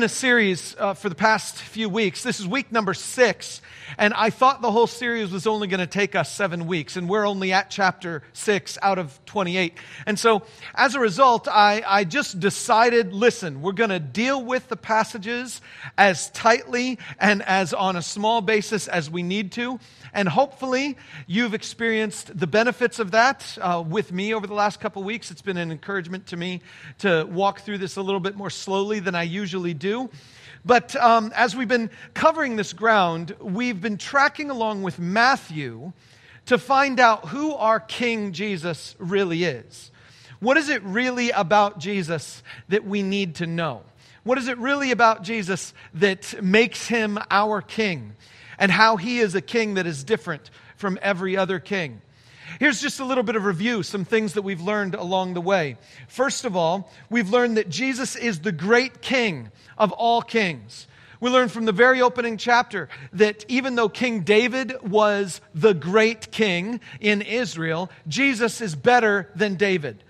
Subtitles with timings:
[0.00, 2.22] In a series uh, for the past few weeks.
[2.22, 3.60] This is week number six,
[3.98, 7.08] and I thought the whole series was only going to take us seven weeks, and
[7.08, 9.74] we're only at chapter six out of 28.
[10.06, 10.42] And so,
[10.74, 15.60] as a result, I, I just decided listen, we're going to deal with the passages
[15.96, 19.78] as tightly and as on a small basis as we need to.
[20.12, 25.02] And hopefully, you've experienced the benefits of that uh, with me over the last couple
[25.04, 25.30] weeks.
[25.30, 26.62] It's been an encouragement to me
[26.98, 30.10] to walk through this a little bit more slowly than I usually do.
[30.64, 35.92] But um, as we've been covering this ground, we've been tracking along with Matthew
[36.46, 39.90] to find out who our King Jesus really is.
[40.40, 43.82] What is it really about Jesus that we need to know?
[44.22, 48.16] What is it really about Jesus that makes him our King?
[48.60, 52.02] and how he is a king that is different from every other king.
[52.60, 55.78] Here's just a little bit of review, some things that we've learned along the way.
[56.08, 60.86] First of all, we've learned that Jesus is the great king of all kings.
[61.20, 66.30] We learned from the very opening chapter that even though King David was the great
[66.32, 70.04] king in Israel, Jesus is better than David.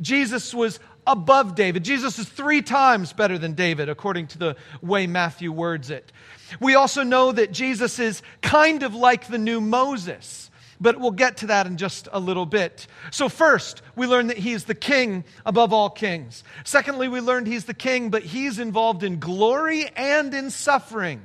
[0.00, 1.84] Jesus was above David.
[1.84, 6.10] Jesus is three times better than David, according to the way Matthew words it.
[6.58, 10.50] We also know that Jesus is kind of like the new Moses,
[10.82, 12.88] but we'll get to that in just a little bit.
[13.12, 16.42] So, first, we learn that he's the king above all kings.
[16.64, 21.22] Secondly, we learned he's the king, but he's involved in glory and in suffering.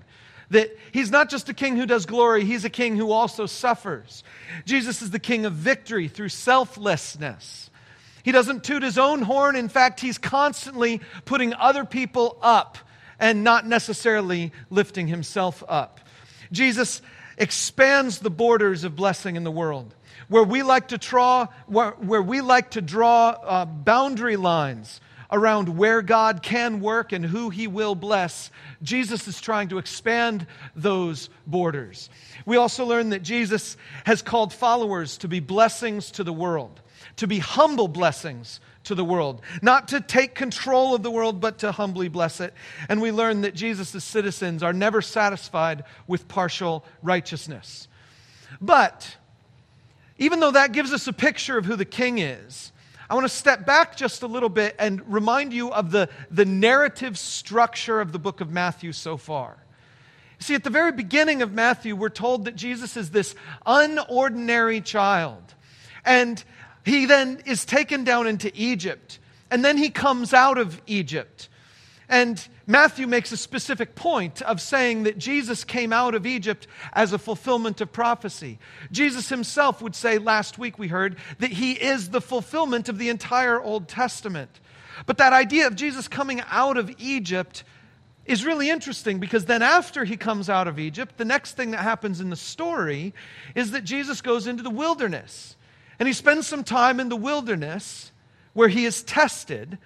[0.51, 4.23] That he's not just a king who does glory, he's a king who also suffers.
[4.65, 7.69] Jesus is the king of victory through selflessness.
[8.23, 9.55] He doesn't toot his own horn.
[9.55, 12.77] In fact, he's constantly putting other people up
[13.19, 15.99] and not necessarily lifting himself up.
[16.51, 17.01] Jesus
[17.37, 19.93] expands the borders of blessing in the world.
[20.27, 24.99] Where we like to draw, where, where we like to draw uh, boundary lines
[25.31, 28.49] around where God can work and who he will bless,
[28.81, 32.09] Jesus is trying to expand those borders.
[32.45, 36.81] We also learn that Jesus has called followers to be blessings to the world,
[37.17, 39.41] to be humble blessings to the world.
[39.61, 42.53] Not to take control of the world, but to humbly bless it.
[42.89, 47.87] And we learn that Jesus' citizens are never satisfied with partial righteousness.
[48.59, 49.15] But
[50.17, 52.71] even though that gives us a picture of who the king is,
[53.09, 56.43] I want to step back just a little bit and remind you of the, the
[56.43, 59.57] narrative structure of the book of Matthew so far.
[60.39, 63.33] See, at the very beginning of Matthew, we're told that Jesus is this
[63.65, 65.41] unordinary child.
[66.05, 66.43] And
[66.87, 69.19] he then is taken down into Egypt,
[69.51, 71.49] and then he comes out of Egypt.
[72.09, 77.11] And Matthew makes a specific point of saying that Jesus came out of Egypt as
[77.11, 78.59] a fulfillment of prophecy.
[78.91, 83.09] Jesus himself would say, last week we heard, that he is the fulfillment of the
[83.09, 84.61] entire Old Testament.
[85.05, 87.65] But that idea of Jesus coming out of Egypt
[88.25, 91.81] is really interesting because then, after he comes out of Egypt, the next thing that
[91.81, 93.13] happens in the story
[93.53, 95.56] is that Jesus goes into the wilderness.
[95.99, 98.11] And he spends some time in the wilderness
[98.53, 99.77] where he is tested.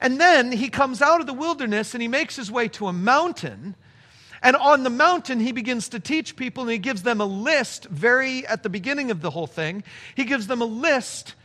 [0.00, 2.92] And then he comes out of the wilderness and he makes his way to a
[2.92, 3.74] mountain.
[4.42, 7.84] And on the mountain, he begins to teach people and he gives them a list,
[7.84, 9.84] very at the beginning of the whole thing.
[10.16, 11.36] He gives them a list,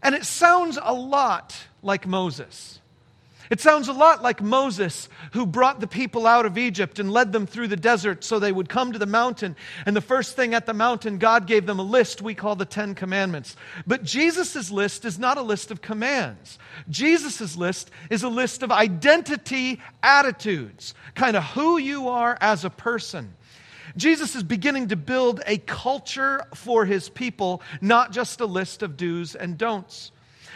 [0.00, 2.80] and it sounds a lot like Moses.
[3.50, 7.32] It sounds a lot like Moses, who brought the people out of Egypt and led
[7.32, 9.56] them through the desert so they would come to the mountain.
[9.86, 12.64] And the first thing at the mountain, God gave them a list we call the
[12.64, 13.56] Ten Commandments.
[13.86, 16.58] But Jesus' list is not a list of commands.
[16.90, 22.70] Jesus' list is a list of identity attitudes, kind of who you are as a
[22.70, 23.34] person.
[23.96, 28.96] Jesus is beginning to build a culture for his people, not just a list of
[28.96, 30.12] do's and don'ts.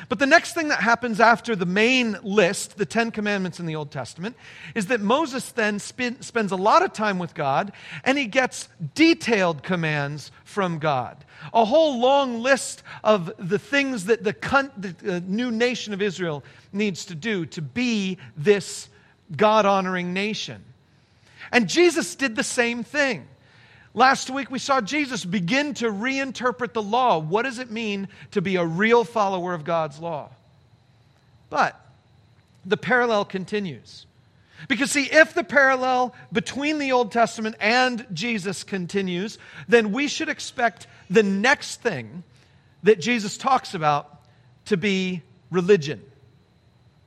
[0.09, 3.77] But the next thing that happens after the main list, the Ten Commandments in the
[3.77, 4.37] Old Testament,
[4.75, 7.73] is that Moses then spend, spends a lot of time with God
[8.05, 11.25] and he gets detailed commands from God.
[11.55, 17.05] A whole long list of the things that the, the new nation of Israel needs
[17.07, 18.89] to do to be this
[19.37, 20.63] God honoring nation.
[21.51, 23.27] And Jesus did the same thing.
[23.95, 27.19] Last week we saw Jesus begin to reinterpret the law.
[27.19, 30.31] What does it mean to be a real follower of God's law?
[31.51, 31.79] But
[32.65, 34.07] the parallel continues.
[34.69, 40.29] Because, see, if the parallel between the Old Testament and Jesus continues, then we should
[40.29, 42.23] expect the next thing
[42.85, 44.23] that Jesus talks about
[44.67, 46.03] to be religion.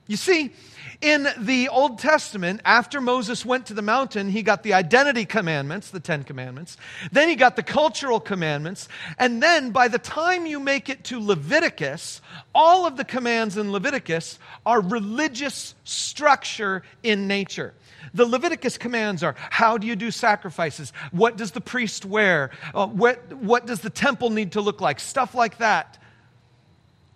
[0.07, 0.53] You see,
[1.01, 5.89] in the Old Testament, after Moses went to the mountain, he got the identity commandments,
[5.89, 6.77] the Ten Commandments.
[7.11, 8.87] Then he got the cultural commandments.
[9.17, 12.21] And then by the time you make it to Leviticus,
[12.53, 17.73] all of the commands in Leviticus are religious structure in nature.
[18.13, 20.93] The Leviticus commands are how do you do sacrifices?
[21.11, 22.51] What does the priest wear?
[22.75, 24.99] Uh, what, what does the temple need to look like?
[24.99, 25.97] Stuff like that.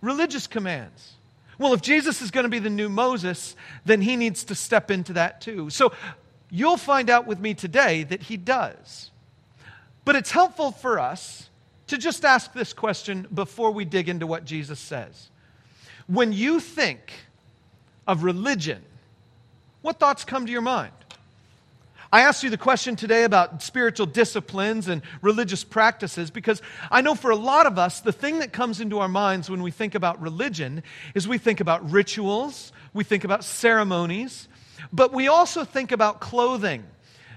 [0.01, 1.13] Religious commands.
[1.59, 4.89] Well, if Jesus is going to be the new Moses, then he needs to step
[4.89, 5.69] into that too.
[5.69, 5.91] So
[6.49, 9.11] you'll find out with me today that he does.
[10.05, 11.49] But it's helpful for us
[11.87, 15.29] to just ask this question before we dig into what Jesus says.
[16.07, 17.13] When you think
[18.07, 18.81] of religion,
[19.81, 20.93] what thoughts come to your mind?
[22.11, 26.59] I asked you the question today about spiritual disciplines and religious practices because
[26.89, 29.61] I know for a lot of us, the thing that comes into our minds when
[29.61, 30.81] we think about religion
[31.13, 34.47] is we think about rituals, we think about ceremonies,
[34.91, 36.83] but we also think about clothing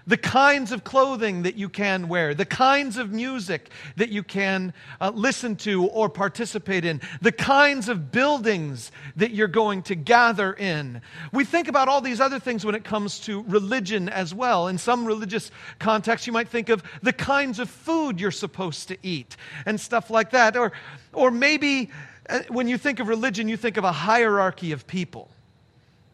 [0.06, 4.72] the kinds of clothing that you can wear, the kinds of music that you can
[5.00, 10.52] uh, listen to or participate in, the kinds of buildings that you're going to gather
[10.52, 11.00] in.
[11.32, 14.69] We think about all these other things when it comes to religion as well.
[14.69, 18.96] In some religious contexts, you might think of the kinds of food you're supposed to
[19.02, 20.56] eat and stuff like that.
[20.56, 20.72] Or,
[21.12, 21.90] or maybe
[22.28, 25.28] uh, when you think of religion, you think of a hierarchy of people.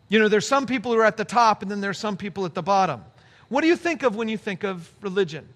[0.09, 2.47] You know, there's some people who are at the top, and then there's some people
[2.47, 3.05] at the bottom.
[3.49, 5.49] What do you think of when you think of religion?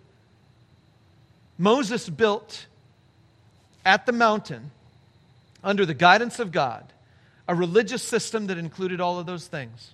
[1.59, 2.67] Moses built
[3.85, 4.71] at the mountain,
[5.65, 6.93] under the guidance of God,
[7.47, 9.93] a religious system that included all of those things.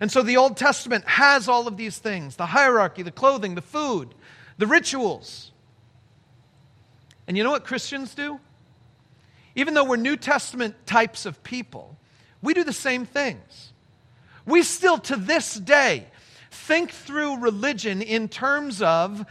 [0.00, 3.62] And so the Old Testament has all of these things the hierarchy, the clothing, the
[3.62, 4.14] food,
[4.58, 5.50] the rituals.
[7.26, 8.40] And you know what Christians do?
[9.54, 11.96] Even though we're New Testament types of people,
[12.42, 13.72] we do the same things.
[14.46, 16.06] We still, to this day,
[16.50, 19.24] think through religion in terms of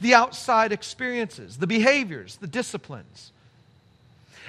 [0.00, 3.32] the outside experiences, the behaviors, the disciplines.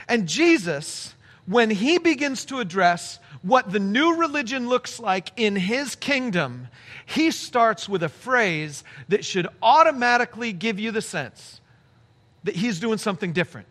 [0.07, 1.13] And Jesus,
[1.45, 6.67] when he begins to address what the new religion looks like in his kingdom,
[7.05, 11.61] he starts with a phrase that should automatically give you the sense
[12.43, 13.67] that he's doing something different.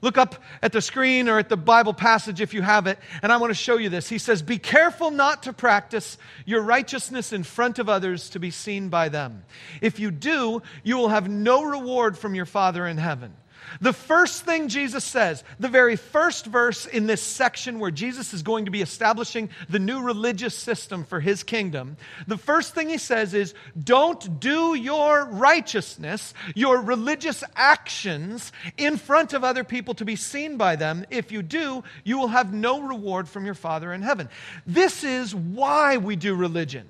[0.00, 3.32] Look up at the screen or at the Bible passage if you have it, and
[3.32, 4.08] I want to show you this.
[4.08, 8.52] He says, Be careful not to practice your righteousness in front of others to be
[8.52, 9.44] seen by them.
[9.80, 13.34] If you do, you will have no reward from your Father in heaven.
[13.80, 18.42] The first thing Jesus says, the very first verse in this section where Jesus is
[18.42, 22.98] going to be establishing the new religious system for his kingdom, the first thing he
[22.98, 30.04] says is don't do your righteousness, your religious actions in front of other people to
[30.04, 31.04] be seen by them.
[31.10, 34.28] If you do, you will have no reward from your Father in heaven.
[34.66, 36.88] This is why we do religion.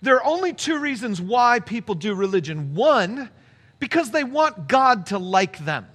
[0.00, 2.74] There are only two reasons why people do religion.
[2.74, 3.30] One,
[3.78, 5.86] because they want God to like them.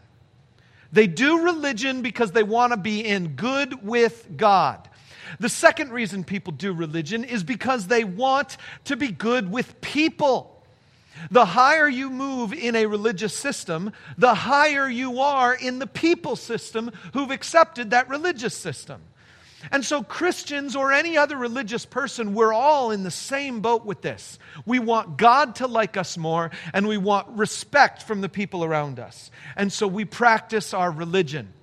[0.94, 4.88] They do religion because they want to be in good with God.
[5.40, 10.64] The second reason people do religion is because they want to be good with people.
[11.32, 16.36] The higher you move in a religious system, the higher you are in the people
[16.36, 19.02] system who've accepted that religious system.
[19.72, 24.01] And so, Christians or any other religious person, we're all in the same boat with
[24.01, 24.39] this.
[24.65, 29.00] We want God to like us more, and we want respect from the people around
[29.00, 29.32] us.
[29.55, 31.53] And so, we practice our religion.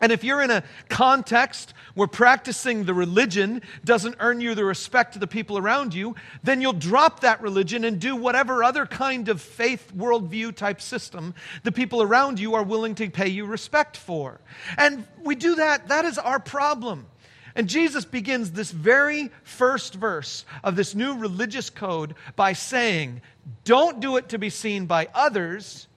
[0.00, 5.14] And if you're in a context where practicing the religion doesn't earn you the respect
[5.14, 9.28] of the people around you, then you'll drop that religion and do whatever other kind
[9.28, 11.34] of faith worldview type system
[11.64, 14.40] the people around you are willing to pay you respect for.
[14.78, 17.06] And we do that, that is our problem.
[17.54, 23.22] And Jesus begins this very first verse of this new religious code by saying,
[23.64, 25.88] Don't do it to be seen by others,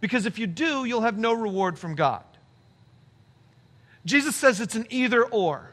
[0.00, 2.24] because if you do, you'll have no reward from God.
[4.04, 5.72] Jesus says it's an either or.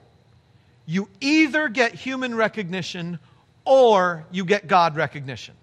[0.86, 3.20] You either get human recognition
[3.64, 5.56] or you get God recognition.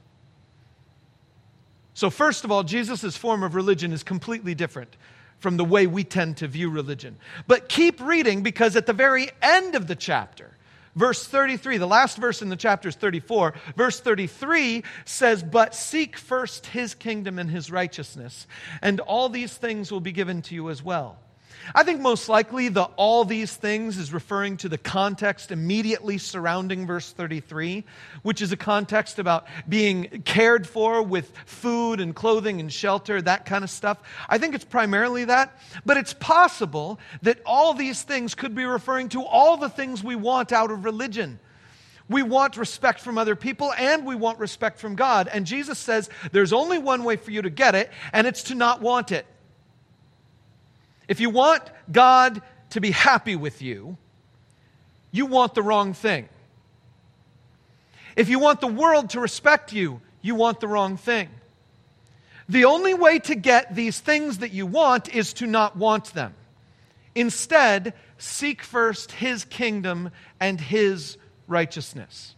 [1.95, 4.97] So, first of all, Jesus' form of religion is completely different
[5.43, 7.19] from the way we tend to view religion.
[7.47, 10.57] But keep reading because at the very end of the chapter,
[10.95, 16.17] verse 33, the last verse in the chapter is 34, verse 33 says, But seek
[16.17, 18.47] first his kingdom and his righteousness,
[18.81, 21.19] and all these things will be given to you as well.
[21.75, 26.87] I think most likely the all these things is referring to the context immediately surrounding
[26.87, 27.85] verse 33,
[28.23, 33.47] which is a context about being cared for with food and clothing and shelter, that
[33.47, 33.99] kind of stuff.
[34.29, 39.09] I think it's primarily that, but it's possible that all these things could be referring
[39.11, 41.39] to all the things we want out of religion.
[42.09, 45.29] We want respect from other people and we want respect from God.
[45.33, 48.55] And Jesus says there's only one way for you to get it, and it's to
[48.55, 49.27] not want it.
[51.09, 53.97] If you want God to be happy with you,
[55.11, 56.29] you want the wrong thing.
[58.17, 61.29] If you want the world to respect you, you want the wrong thing.
[62.49, 66.35] The only way to get these things that you want is to not want them.
[67.15, 71.17] Instead, seek first His kingdom and His
[71.47, 72.35] righteousness.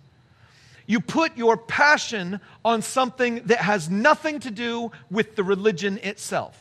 [0.86, 6.60] You put your passion on something that has nothing to do with the religion itself.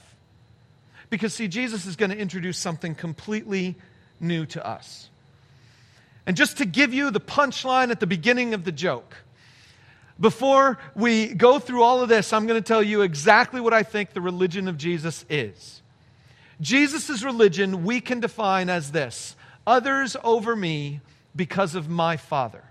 [1.13, 3.75] Because, see, Jesus is going to introduce something completely
[4.19, 5.11] new to us.
[6.25, 9.17] And just to give you the punchline at the beginning of the joke,
[10.19, 13.83] before we go through all of this, I'm going to tell you exactly what I
[13.83, 15.83] think the religion of Jesus is.
[16.59, 19.35] Jesus' religion we can define as this
[19.67, 20.99] others over me
[21.35, 22.63] because of my Father.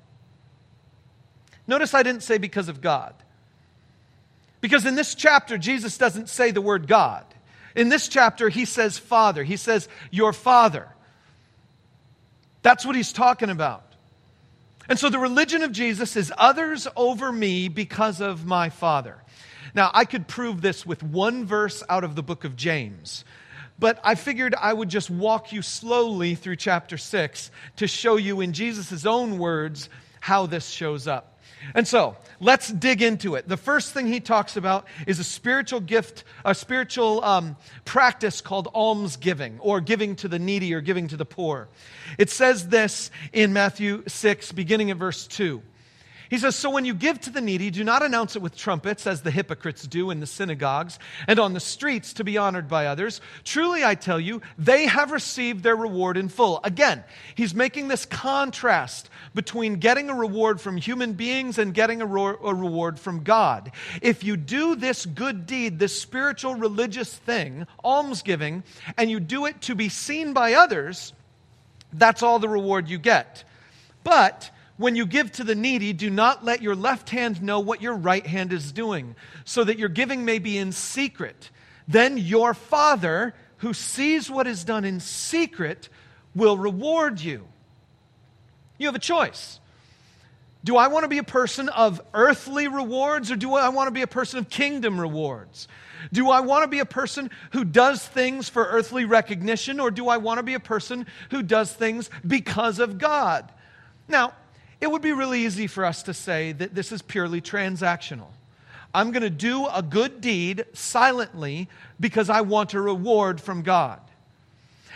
[1.69, 3.15] Notice I didn't say because of God.
[4.61, 7.25] Because in this chapter, Jesus doesn't say the word God.
[7.75, 9.45] In this chapter, he says Father.
[9.45, 10.89] He says, Your Father.
[12.63, 13.85] That's what he's talking about.
[14.89, 19.17] And so the religion of Jesus is others over me because of my Father.
[19.75, 23.25] Now, I could prove this with one verse out of the book of James.
[23.79, 28.41] But I figured I would just walk you slowly through chapter 6 to show you
[28.41, 29.89] in Jesus' own words
[30.21, 31.32] how this shows up.
[31.75, 33.49] And so, let's dig into it.
[33.49, 38.69] The first thing he talks about is a spiritual gift, a spiritual um, practice called
[38.75, 41.69] almsgiving, or giving to the needy or giving to the poor.
[42.19, 45.63] It says this in Matthew 6, beginning at verse 2.
[46.33, 49.07] He says, So when you give to the needy, do not announce it with trumpets,
[49.07, 50.99] as the hypocrites do in the synagogues
[51.29, 53.21] and on the streets to be honored by others.
[53.45, 56.61] Truly, I tell you, they have received their reward in full.
[56.65, 62.07] Again, he's making this contrast between getting a reward from human beings and getting a,
[62.07, 63.71] ro- a reward from God.
[64.01, 68.63] If you do this good deed, this spiritual religious thing, almsgiving,
[68.97, 71.13] and you do it to be seen by others,
[71.93, 73.45] that's all the reward you get.
[74.03, 74.51] But
[74.83, 77.95] when you give to the needy, do not let your left hand know what your
[77.95, 81.51] right hand is doing, so that your giving may be in secret.
[81.89, 85.89] Then your Father, who sees what is done in secret,
[86.35, 87.47] will reward you.
[88.79, 89.61] You have a choice.
[90.65, 93.93] Do I want to be a person of earthly rewards, or do I want to
[93.93, 95.67] be a person of kingdom rewards?
[96.13, 100.09] Do I want to be a person who does things for earthly recognition, or do
[100.09, 103.51] I want to be a person who does things because of God?
[104.09, 104.35] Now,
[104.83, 108.27] it would be really easy for us to say that this is purely transactional.
[108.93, 111.69] I'm going to do a good deed silently
[112.01, 114.01] because I want a reward from God.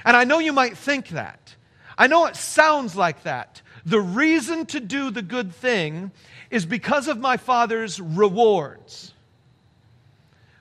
[0.05, 1.55] And I know you might think that.
[1.97, 3.63] I know it sounds like that.
[3.85, 6.11] The reason to do the good thing
[6.51, 9.13] is because of my Father's rewards.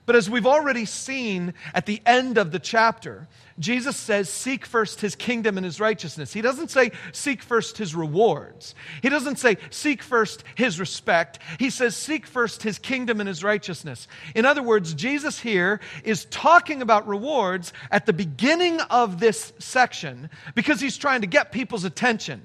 [0.06, 3.26] But as we've already seen at the end of the chapter,
[3.58, 6.32] Jesus says, Seek first his kingdom and his righteousness.
[6.32, 8.76] He doesn't say, Seek first his rewards.
[9.02, 11.40] He doesn't say, Seek first his respect.
[11.58, 14.06] He says, Seek first his kingdom and his righteousness.
[14.36, 20.30] In other words, Jesus here is talking about rewards at the beginning of this section
[20.54, 22.42] because he's trying to get people's attention.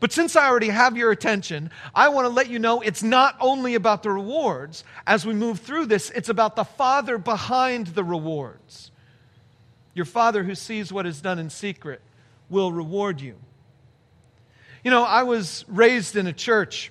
[0.00, 3.36] But since I already have your attention, I want to let you know it's not
[3.38, 4.82] only about the rewards.
[5.06, 8.90] As we move through this, it's about the Father behind the rewards.
[9.92, 12.00] Your Father who sees what is done in secret
[12.48, 13.36] will reward you.
[14.82, 16.90] You know, I was raised in a church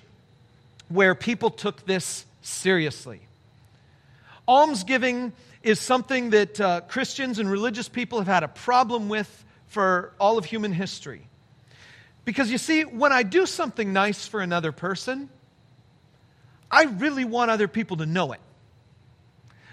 [0.88, 3.20] where people took this seriously.
[4.46, 5.32] Almsgiving
[5.64, 10.38] is something that uh, Christians and religious people have had a problem with for all
[10.38, 11.26] of human history.
[12.24, 15.28] Because you see, when I do something nice for another person,
[16.70, 18.40] I really want other people to know it.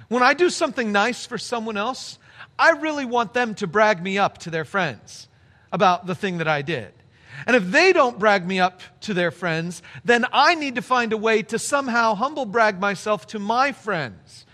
[0.08, 2.18] When I do something nice for someone else,
[2.58, 5.28] I really want them to brag me up to their friends
[5.72, 6.94] about the thing that I did.
[7.46, 11.14] And if they don't brag me up to their friends, then I need to find
[11.14, 14.46] a way to somehow humble brag myself to my friends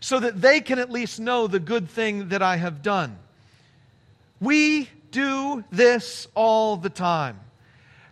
[0.00, 3.18] so that they can at least know the good thing that I have done.
[4.40, 7.40] We do this all the time.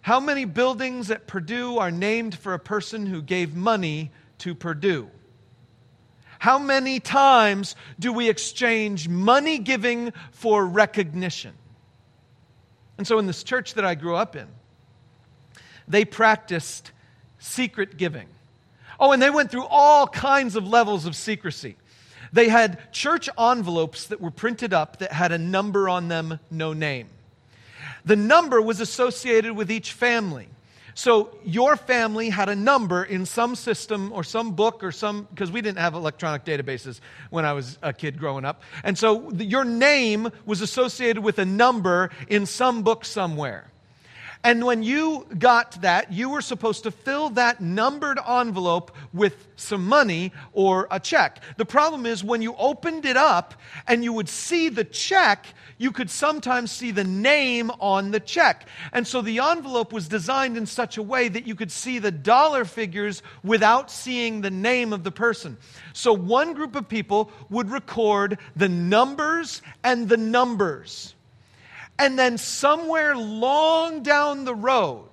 [0.02, 5.11] How many buildings at Purdue are named for a person who gave money to Purdue?
[6.38, 11.52] How many times do we exchange money giving for recognition?
[12.97, 14.47] And so, in this church that I grew up in,
[15.87, 16.93] they practiced
[17.38, 18.28] secret giving.
[19.00, 21.76] Oh, and they went through all kinds of levels of secrecy.
[22.32, 26.73] They had church envelopes that were printed up that had a number on them, no
[26.73, 27.08] name.
[28.04, 30.49] The number was associated with each family.
[30.94, 35.52] So your family had a number in some system or some book or some, because
[35.52, 36.99] we didn't have electronic databases
[37.30, 38.62] when I was a kid growing up.
[38.82, 43.70] And so the, your name was associated with a number in some book somewhere.
[44.45, 49.87] And when you got that, you were supposed to fill that numbered envelope with some
[49.87, 51.42] money or a check.
[51.57, 53.54] The problem is when you opened it up
[53.87, 58.68] and you would see the check, you could sometimes see the name on the check.
[58.92, 62.12] And so the envelope was designed in such a way that you could see the
[62.12, 65.57] dollar figures without seeing the name of the person.
[65.92, 71.14] So one group of people would record the numbers and the numbers.
[71.99, 75.09] And then somewhere long down the road,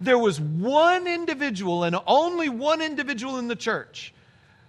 [0.00, 4.14] there was one individual and only one individual in the church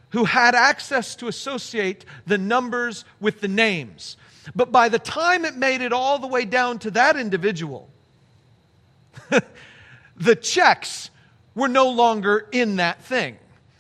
[0.10, 4.18] who had access to associate the numbers with the names.
[4.56, 7.90] But by the time it made it all the way down to that individual,
[10.18, 11.12] the checks
[11.54, 13.38] were no longer in that thing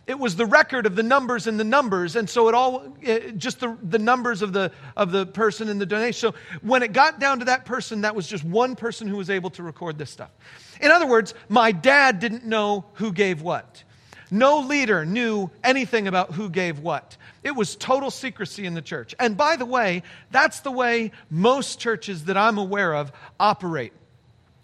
[0.10, 3.38] it was the record of the numbers and the numbers and so it all it,
[3.38, 6.34] just the, the numbers of the of the person and the donation.
[6.34, 9.30] So when it got down to that person that was just one person who was
[9.30, 10.32] able to record this stuff.
[10.82, 13.84] In other words my dad didn't know who gave what.
[14.32, 17.16] No leader knew anything about who gave what.
[17.44, 19.14] It was total secrecy in the church.
[19.20, 20.02] And by the way
[20.32, 23.94] that's the way most churches that i'm aware of operate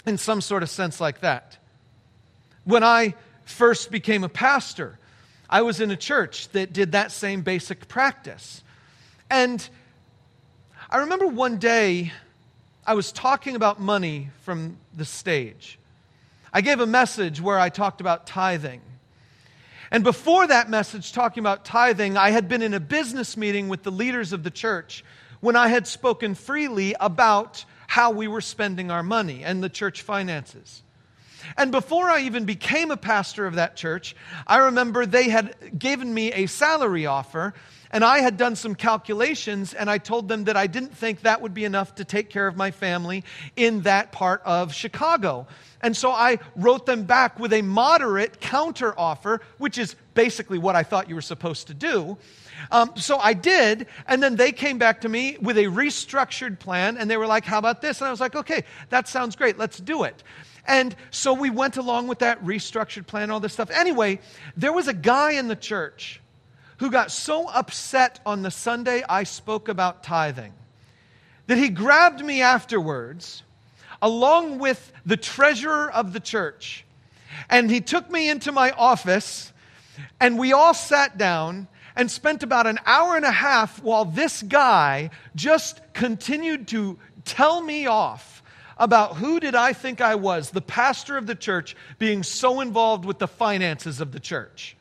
[0.07, 1.59] in some sort of sense like that.
[2.63, 4.97] When i first became a pastor
[5.55, 8.61] I was in a church that did that same basic practice.
[9.29, 9.65] And
[10.89, 12.11] I remember one day
[12.85, 15.79] I was talking about money from the stage.
[16.51, 18.81] I gave a message where I talked about tithing.
[19.91, 23.83] And before that message, talking about tithing, I had been in a business meeting with
[23.83, 25.05] the leaders of the church
[25.39, 30.01] when I had spoken freely about how we were spending our money and the church
[30.01, 30.83] finances.
[31.57, 34.15] And before I even became a pastor of that church,
[34.47, 37.53] I remember they had given me a salary offer,
[37.91, 41.41] and I had done some calculations, and I told them that I didn't think that
[41.41, 43.23] would be enough to take care of my family
[43.55, 45.47] in that part of Chicago.
[45.81, 50.75] And so I wrote them back with a moderate counter offer, which is basically what
[50.75, 52.17] I thought you were supposed to do.
[52.71, 56.97] Um, so I did, and then they came back to me with a restructured plan,
[56.97, 58.01] and they were like, How about this?
[58.01, 60.23] And I was like, Okay, that sounds great, let's do it.
[60.67, 63.69] And so we went along with that restructured plan, all this stuff.
[63.69, 64.19] Anyway,
[64.57, 66.21] there was a guy in the church
[66.77, 70.53] who got so upset on the Sunday I spoke about tithing
[71.47, 73.43] that he grabbed me afterwards,
[74.01, 76.83] along with the treasurer of the church,
[77.49, 79.53] and he took me into my office,
[80.19, 84.41] and we all sat down and spent about an hour and a half while this
[84.41, 88.34] guy just continued to tell me off
[88.77, 93.05] about who did I think I was, the pastor of the church, being so involved
[93.05, 94.75] with the finances of the church.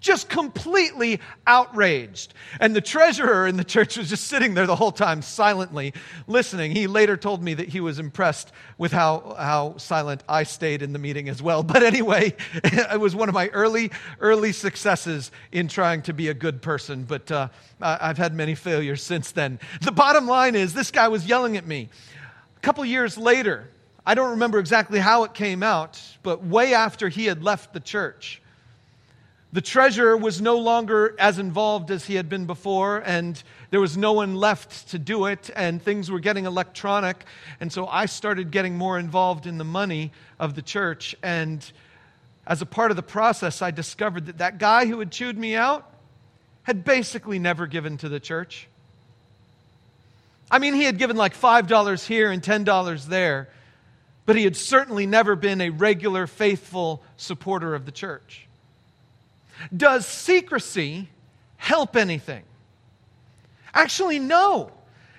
[0.00, 2.32] Just completely outraged.
[2.60, 5.92] And the treasurer in the church was just sitting there the whole time, silently
[6.28, 6.70] listening.
[6.70, 10.92] He later told me that he was impressed with how, how silent I stayed in
[10.92, 11.62] the meeting as well.
[11.68, 16.34] But anyway, it was one of my early, early successes in trying to be a
[16.34, 17.02] good person.
[17.02, 17.48] But uh,
[17.80, 19.58] I've had many failures since then.
[19.82, 21.88] The bottom line is this guy was yelling at me.
[22.58, 23.68] A couple years later,
[24.04, 27.78] I don't remember exactly how it came out, but way after he had left the
[27.78, 28.42] church,
[29.52, 33.40] the treasurer was no longer as involved as he had been before, and
[33.70, 37.24] there was no one left to do it, and things were getting electronic.
[37.60, 41.14] And so I started getting more involved in the money of the church.
[41.22, 41.64] And
[42.44, 45.54] as a part of the process, I discovered that that guy who had chewed me
[45.54, 45.88] out
[46.64, 48.66] had basically never given to the church.
[50.50, 53.48] I mean, he had given like $5 here and $10 there,
[54.26, 58.46] but he had certainly never been a regular, faithful supporter of the church.
[59.76, 61.08] Does secrecy
[61.56, 62.44] help anything?
[63.74, 64.70] Actually, no.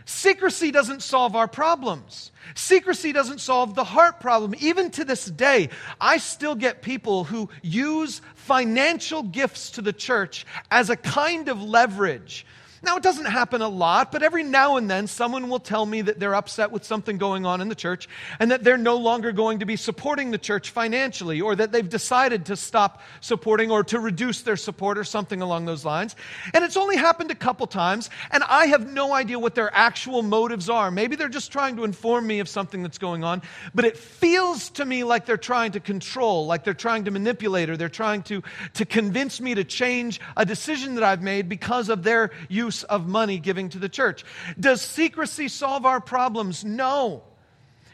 [0.05, 2.31] Secrecy doesn't solve our problems.
[2.55, 4.55] Secrecy doesn't solve the heart problem.
[4.59, 5.69] Even to this day,
[6.01, 11.61] I still get people who use financial gifts to the church as a kind of
[11.61, 12.45] leverage
[12.81, 16.01] Now, it doesn't happen a lot, but every now and then someone will tell me
[16.03, 18.07] that they're upset with something going on in the church
[18.39, 21.89] and that they're no longer going to be supporting the church financially or that they've
[21.89, 26.15] decided to stop supporting or to reduce their support or something along those lines.
[26.53, 30.21] And it's only happened a couple times, and I have no idea what their actual
[30.21, 30.89] motives are.
[30.89, 33.41] Maybe they're just trying to inform me of something that's going on,
[33.75, 37.69] but it feels to me like they're trying to control, like they're trying to manipulate,
[37.69, 38.41] or they're trying to,
[38.75, 42.83] to convince me to change a decision that I've made because of their use use
[42.83, 44.23] of money giving to the church.
[44.59, 46.63] Does secrecy solve our problems?
[46.63, 47.23] No.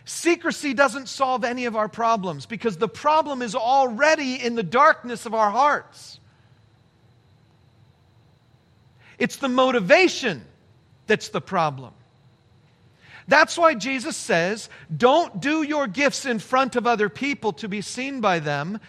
[0.03, 5.25] Secrecy doesn't solve any of our problems because the problem is already in the darkness
[5.25, 6.19] of our hearts.
[9.17, 10.43] It's the motivation
[11.07, 11.93] that's the problem.
[13.27, 17.81] That's why Jesus says, don't do your gifts in front of other people to be
[17.81, 18.79] seen by them.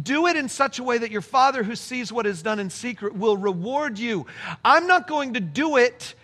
[0.00, 2.70] Do it in such a way that your Father who sees what is done in
[2.70, 4.26] secret will reward you.
[4.64, 6.14] I'm not going to do it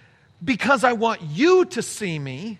[0.42, 2.58] because I want you to see me.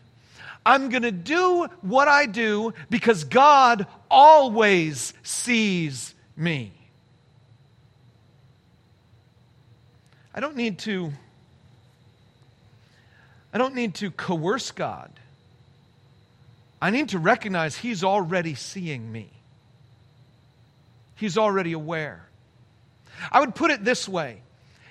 [0.65, 6.73] I'm going to do what I do because God always sees me.
[10.33, 11.13] I don't need to
[13.53, 15.11] I don't need to coerce God.
[16.81, 19.31] I need to recognize He's already seeing me.
[21.17, 22.27] He's already aware.
[23.31, 24.41] I would put it this way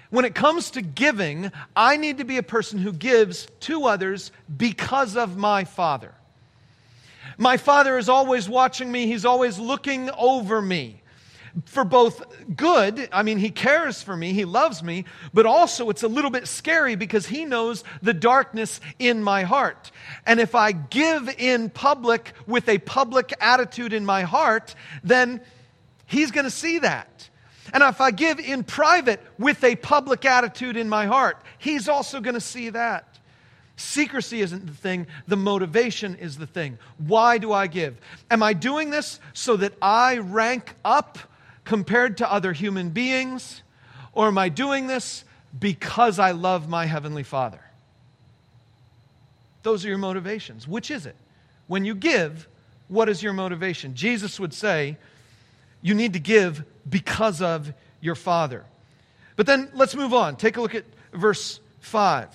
[0.10, 4.32] when it comes to giving, I need to be a person who gives to others
[4.56, 6.14] because of my Father.
[7.38, 10.99] My Father is always watching me, He's always looking over me
[11.66, 12.24] for both
[12.56, 16.32] good, I mean, he cares for me, he loves me, but also it's a little
[16.32, 19.92] bit scary because he knows the darkness in my heart.
[20.26, 25.42] And if I give in public with a public attitude in my heart, then
[26.10, 27.30] He's going to see that.
[27.72, 32.20] And if I give in private with a public attitude in my heart, He's also
[32.20, 33.20] going to see that.
[33.76, 36.80] Secrecy isn't the thing, the motivation is the thing.
[36.98, 37.96] Why do I give?
[38.30, 41.20] Am I doing this so that I rank up
[41.70, 43.62] compared to other human beings?
[44.14, 45.24] Or am I doing this
[45.60, 47.62] because I love my Heavenly Father?
[49.62, 50.68] Those are your motivations.
[50.68, 51.16] Which is it?
[51.68, 52.48] When you give,
[52.88, 53.94] what is your motivation?
[53.94, 54.98] Jesus would say,
[55.84, 58.66] you need to give because of your Father.
[59.36, 60.38] But then let's move on.
[60.38, 62.30] Take a look at verse 5.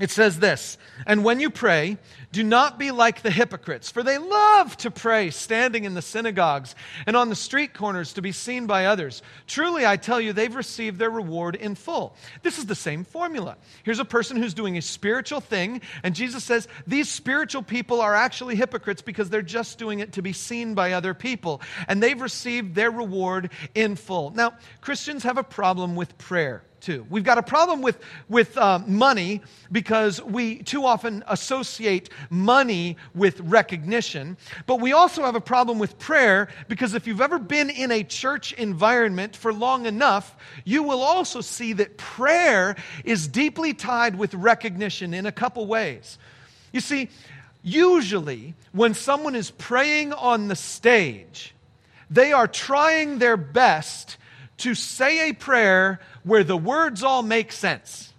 [0.00, 0.76] It says this
[1.06, 1.98] And when you pray,
[2.32, 6.74] do not be like the hypocrites, for they love to pray standing in the synagogues
[7.06, 9.22] and on the street corners to be seen by others.
[9.46, 12.16] Truly, I tell you, they've received their reward in full.
[12.42, 13.56] This is the same formula.
[13.84, 18.16] Here's a person who's doing a spiritual thing, and Jesus says these spiritual people are
[18.16, 22.20] actually hypocrites because they're just doing it to be seen by other people, and they've
[22.20, 24.30] received their reward in full.
[24.30, 29.42] Now, Christians have a problem with prayer We've got a problem with, with uh, money
[29.72, 34.36] because we too often associate money with recognition.
[34.66, 38.02] But we also have a problem with prayer because if you've ever been in a
[38.04, 44.34] church environment for long enough, you will also see that prayer is deeply tied with
[44.34, 46.18] recognition in a couple ways.
[46.72, 47.08] You see,
[47.62, 51.54] usually when someone is praying on the stage,
[52.10, 54.18] they are trying their best
[54.58, 58.12] to say a prayer where the words all make sense.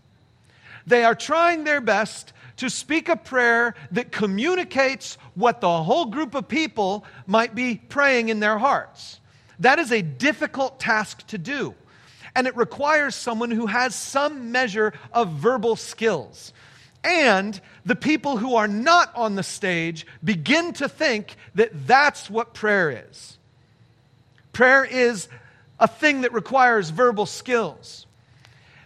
[0.86, 6.36] They are trying their best to speak a prayer that communicates what the whole group
[6.36, 9.19] of people might be praying in their hearts.
[9.60, 11.76] That is a difficult task to do.
[12.36, 16.54] And it requires someone who has some measure of verbal skills.
[17.04, 22.54] And the people who are not on the stage begin to think that that's what
[22.54, 23.38] prayer is.
[24.54, 25.28] Prayer is
[25.79, 28.05] a thing that requires verbal skills.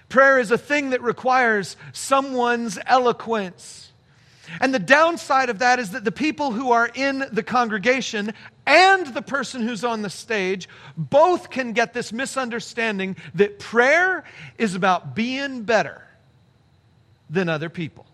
[0.10, 3.92] Prayer is a thing that requires someone's eloquence.
[4.60, 8.34] And the downside of that is that the people who are in the congregation
[8.66, 14.24] and the person who's on the stage both can get this misunderstanding that prayer
[14.58, 16.04] is about being better
[17.30, 18.08] than other people.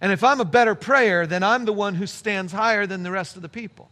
[0.00, 3.10] And if I'm a better prayer, then I'm the one who stands higher than the
[3.10, 3.90] rest of the people.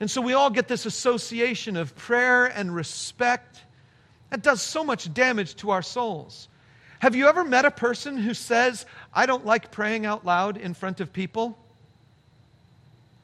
[0.00, 3.60] And so we all get this association of prayer and respect.
[4.30, 6.48] That does so much damage to our souls.
[7.00, 10.74] Have you ever met a person who says, I don't like praying out loud in
[10.74, 11.58] front of people?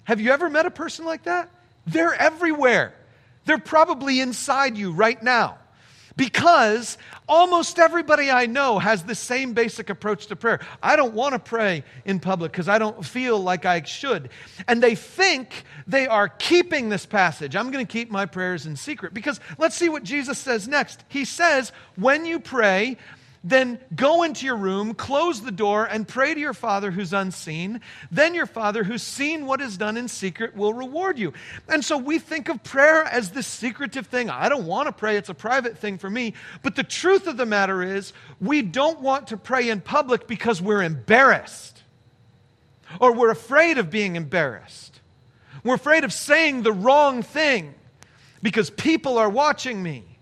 [0.05, 1.51] Have you ever met a person like that?
[1.87, 2.95] They're everywhere.
[3.45, 5.59] They're probably inside you right now.
[6.17, 6.97] Because
[7.29, 10.61] almost everybody I know has the same basic approach to prayer.
[10.83, 14.31] I don't want to pray in public because I don't feel like I should.
[14.69, 17.57] And they think they are keeping this passage.
[17.57, 19.13] I'm going to keep my prayers in secret.
[19.13, 21.03] Because let's see what Jesus says next.
[21.09, 22.97] He says, when you pray,
[23.45, 27.83] then go into your room, close the door, and pray to your Father who's unseen.
[28.11, 31.35] Then your Father who's seen what is done in secret will reward you.
[31.69, 34.31] And so we think of prayer as this secretive thing.
[34.31, 36.33] I don't want to pray, it's a private thing for me.
[36.63, 40.63] But the truth of the matter is, we don't want to pray in public because
[40.63, 41.83] we're embarrassed
[42.99, 45.01] or we're afraid of being embarrassed.
[45.63, 47.75] We're afraid of saying the wrong thing
[48.43, 50.14] because people are watching me.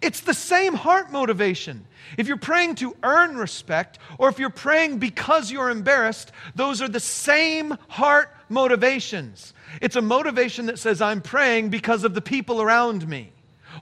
[0.00, 1.84] It's the same heart motivation.
[2.16, 6.88] If you're praying to earn respect, or if you're praying because you're embarrassed, those are
[6.88, 9.52] the same heart motivations.
[9.82, 13.32] It's a motivation that says, I'm praying because of the people around me,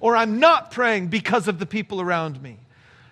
[0.00, 2.58] or I'm not praying because of the people around me.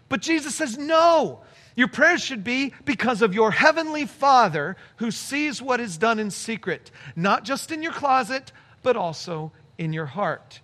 [0.08, 1.40] But Jesus says, no.
[1.76, 6.30] Your prayers should be because of your heavenly Father who sees what is done in
[6.30, 10.60] secret, not just in your closet, but also in your heart.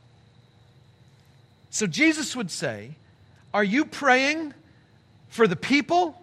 [1.71, 2.97] So Jesus would say,
[3.55, 4.55] are you praying
[5.29, 6.21] for the people?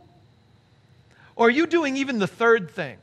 [1.36, 2.98] Or are you doing even the third thing?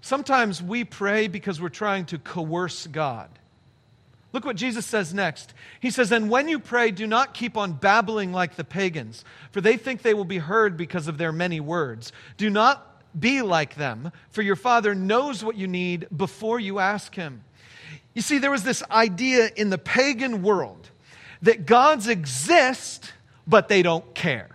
[0.00, 3.30] Sometimes we pray because we're trying to coerce God.
[4.32, 5.52] Look what Jesus says next.
[5.80, 9.60] He says, And when you pray, do not keep on babbling like the pagans, for
[9.60, 12.12] they think they will be heard because of their many words.
[12.38, 17.14] Do not be like them, for your Father knows what you need before you ask
[17.14, 17.44] Him.
[18.14, 20.90] You see, there was this idea in the pagan world
[21.42, 23.12] that gods exist,
[23.46, 24.48] but they don't care.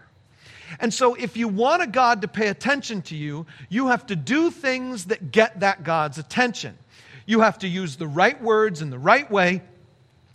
[0.80, 4.16] And so, if you want a God to pay attention to you, you have to
[4.16, 6.78] do things that get that God's attention.
[7.26, 9.62] You have to use the right words in the right way.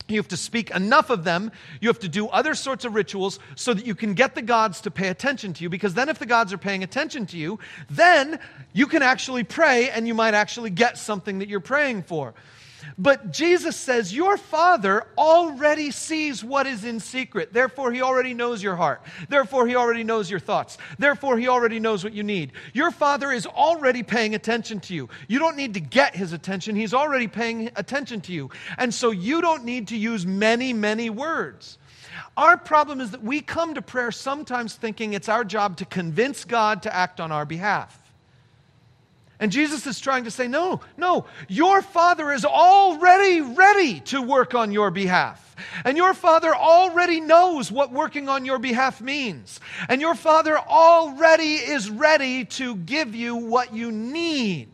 [0.07, 1.51] You have to speak enough of them.
[1.79, 4.81] You have to do other sorts of rituals so that you can get the gods
[4.81, 5.69] to pay attention to you.
[5.69, 8.39] Because then, if the gods are paying attention to you, then
[8.73, 12.33] you can actually pray and you might actually get something that you're praying for.
[12.97, 17.53] But Jesus says, Your Father already sees what is in secret.
[17.53, 19.01] Therefore, He already knows your heart.
[19.29, 20.77] Therefore, He already knows your thoughts.
[20.99, 22.53] Therefore, He already knows what you need.
[22.73, 25.09] Your Father is already paying attention to you.
[25.27, 28.49] You don't need to get His attention, He's already paying attention to you.
[28.77, 31.77] And so you don't need to use many, many words.
[32.35, 36.45] Our problem is that we come to prayer sometimes thinking it's our job to convince
[36.45, 38.02] God to act on our behalf.
[39.39, 44.53] And Jesus is trying to say, no, no, your Father is already ready to work
[44.53, 45.55] on your behalf.
[45.83, 49.59] And your Father already knows what working on your behalf means.
[49.89, 54.69] And your Father already is ready to give you what you need.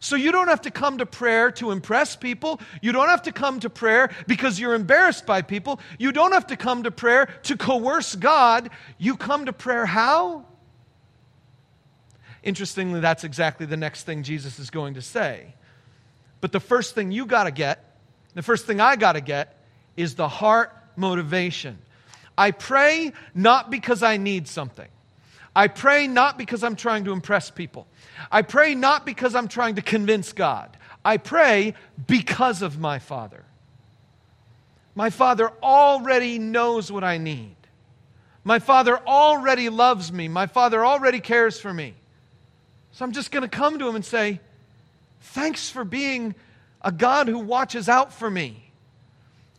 [0.00, 2.60] So you don't have to come to prayer to impress people.
[2.80, 5.78] You don't have to come to prayer because you're embarrassed by people.
[5.96, 8.70] You don't have to come to prayer to coerce God.
[8.98, 10.46] You come to prayer how?
[12.42, 15.54] Interestingly, that's exactly the next thing Jesus is going to say.
[16.40, 17.98] But the first thing you got to get,
[18.34, 19.58] the first thing I got to get,
[19.96, 21.78] is the heart motivation.
[22.36, 24.88] I pray not because I need something.
[25.54, 27.86] I pray not because I'm trying to impress people.
[28.30, 30.76] I pray not because I'm trying to convince God.
[31.04, 31.74] I pray
[32.06, 33.44] because of my Father.
[34.94, 37.56] My Father already knows what I need.
[38.44, 40.28] My Father already loves me.
[40.28, 41.94] My Father already cares for me.
[42.92, 44.40] So I'm just going to come to him and say,
[45.20, 46.34] Thanks for being
[46.82, 48.70] a God who watches out for me.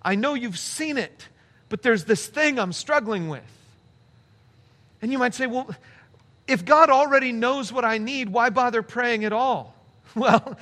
[0.01, 1.27] I know you've seen it,
[1.69, 3.43] but there's this thing I'm struggling with.
[5.01, 5.73] And you might say, Well,
[6.47, 9.75] if God already knows what I need, why bother praying at all?
[10.15, 10.59] Well,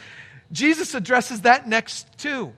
[0.53, 2.53] Jesus addresses that next too.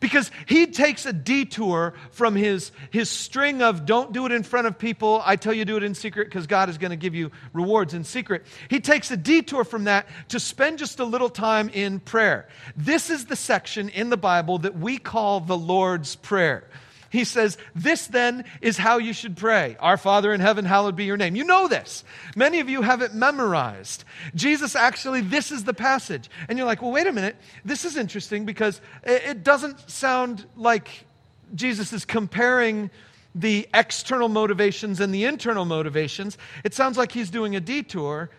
[0.00, 4.66] Because he takes a detour from his, his string of don't do it in front
[4.66, 7.14] of people, I tell you do it in secret because God is going to give
[7.14, 8.44] you rewards in secret.
[8.68, 12.48] He takes a detour from that to spend just a little time in prayer.
[12.76, 16.64] This is the section in the Bible that we call the Lord's Prayer.
[17.10, 19.76] He says, This then is how you should pray.
[19.80, 21.36] Our Father in heaven, hallowed be your name.
[21.36, 22.04] You know this.
[22.36, 24.04] Many of you have it memorized.
[24.34, 26.28] Jesus actually, this is the passage.
[26.48, 27.36] And you're like, Well, wait a minute.
[27.64, 31.06] This is interesting because it doesn't sound like
[31.54, 32.90] Jesus is comparing
[33.34, 36.36] the external motivations and the internal motivations.
[36.64, 38.30] It sounds like he's doing a detour.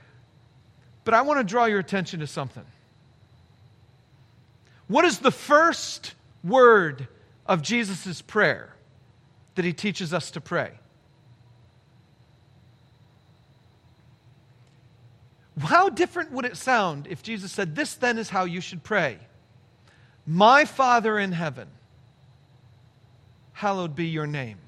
[1.05, 2.65] But I want to draw your attention to something.
[4.87, 7.07] What is the first word
[7.49, 8.75] of Jesus' prayer
[9.55, 10.71] that he teaches us to pray.
[15.59, 19.17] How different would it sound if Jesus said, This then is how you should pray?
[20.25, 21.67] My Father in heaven,
[23.51, 24.59] hallowed be your name.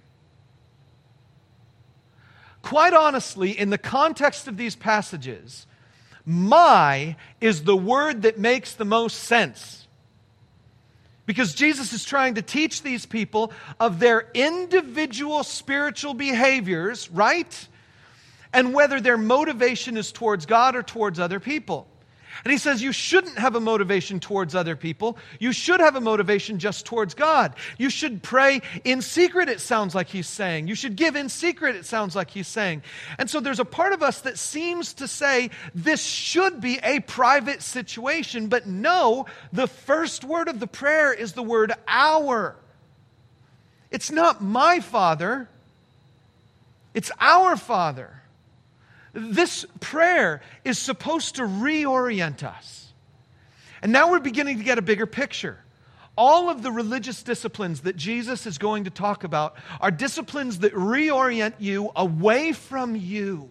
[2.64, 5.68] Quite honestly, in the context of these passages,
[6.26, 9.81] my is the word that makes the most sense.
[11.32, 17.68] Because Jesus is trying to teach these people of their individual spiritual behaviors, right?
[18.52, 21.88] And whether their motivation is towards God or towards other people.
[22.44, 25.18] And he says you shouldn't have a motivation towards other people.
[25.40, 27.54] You should have a motivation just towards God.
[27.78, 30.68] You should pray in secret, it sounds like he's saying.
[30.68, 32.82] You should give in secret, it sounds like he's saying.
[33.20, 37.00] And so there's a part of us that seems to say this should be a
[37.02, 42.56] private situation, but no, the first word of the prayer is the word our.
[43.92, 45.50] It's not my Father,
[46.94, 48.21] it's our Father.
[49.14, 52.94] This prayer is supposed to reorient us.
[53.82, 55.58] And now we're beginning to get a bigger picture.
[56.18, 60.74] All of the religious disciplines that Jesus is going to talk about are disciplines that
[60.74, 63.50] reorient you away from you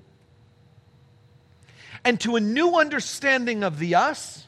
[2.05, 4.46] and to a new understanding of the us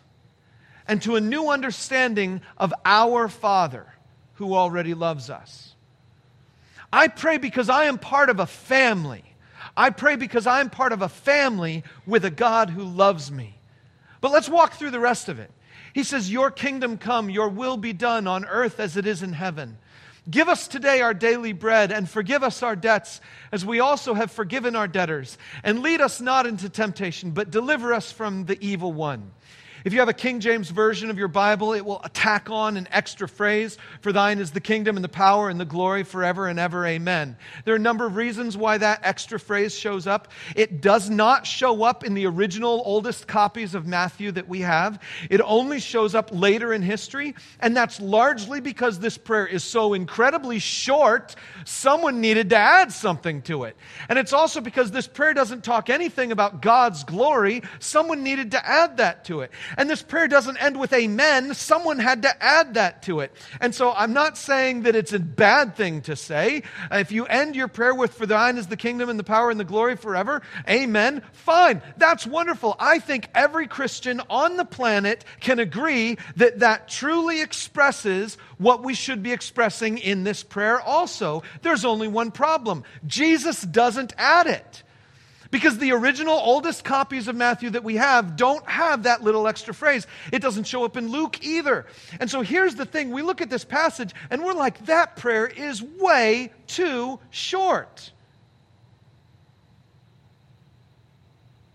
[0.86, 3.86] and to a new understanding of our Father
[4.34, 5.74] who already loves us.
[6.92, 9.24] I pray because I am part of a family
[9.76, 13.58] I pray because I'm part of a family with a God who loves me.
[14.20, 15.50] But let's walk through the rest of it.
[15.94, 19.32] He says, Your kingdom come, your will be done on earth as it is in
[19.32, 19.78] heaven.
[20.30, 24.30] Give us today our daily bread and forgive us our debts as we also have
[24.30, 25.36] forgiven our debtors.
[25.64, 29.32] And lead us not into temptation, but deliver us from the evil one.
[29.84, 32.88] If you have a King James version of your Bible, it will tack on an
[32.90, 36.58] extra phrase For thine is the kingdom and the power and the glory forever and
[36.58, 36.86] ever.
[36.86, 37.36] Amen.
[37.64, 40.28] There are a number of reasons why that extra phrase shows up.
[40.54, 45.00] It does not show up in the original, oldest copies of Matthew that we have,
[45.30, 47.34] it only shows up later in history.
[47.60, 53.42] And that's largely because this prayer is so incredibly short, someone needed to add something
[53.42, 53.76] to it.
[54.08, 58.66] And it's also because this prayer doesn't talk anything about God's glory, someone needed to
[58.66, 59.50] add that to it.
[59.76, 61.54] And this prayer doesn't end with amen.
[61.54, 63.32] Someone had to add that to it.
[63.60, 66.62] And so I'm not saying that it's a bad thing to say.
[66.90, 69.58] If you end your prayer with, For thine is the kingdom and the power and
[69.58, 71.82] the glory forever, amen, fine.
[71.96, 72.76] That's wonderful.
[72.78, 78.94] I think every Christian on the planet can agree that that truly expresses what we
[78.94, 81.42] should be expressing in this prayer also.
[81.62, 84.82] There's only one problem Jesus doesn't add it.
[85.52, 89.74] Because the original oldest copies of Matthew that we have don't have that little extra
[89.74, 90.06] phrase.
[90.32, 91.84] It doesn't show up in Luke either.
[92.18, 95.46] And so here's the thing we look at this passage and we're like, that prayer
[95.46, 98.12] is way too short.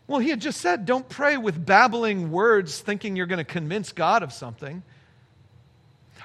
[0.07, 3.91] Well, he had just said, don't pray with babbling words thinking you're going to convince
[3.91, 4.81] God of something.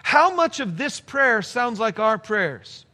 [0.03, 2.87] How much of this prayer sounds like our prayers?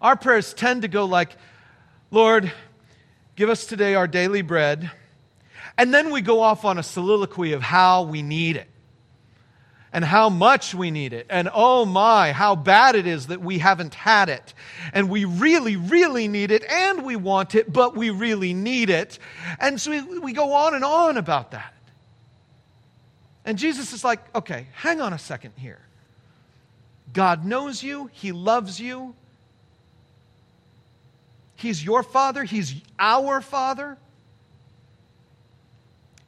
[0.00, 1.34] Our prayers tend to go like,
[2.12, 2.52] Lord,
[3.38, 4.90] Give us today our daily bread.
[5.76, 8.66] And then we go off on a soliloquy of how we need it
[9.92, 11.24] and how much we need it.
[11.30, 14.54] And oh my, how bad it is that we haven't had it.
[14.92, 19.20] And we really, really need it and we want it, but we really need it.
[19.60, 21.72] And so we, we go on and on about that.
[23.44, 25.78] And Jesus is like, okay, hang on a second here.
[27.12, 29.14] God knows you, He loves you,
[31.58, 33.98] He's your Father, He's our Father.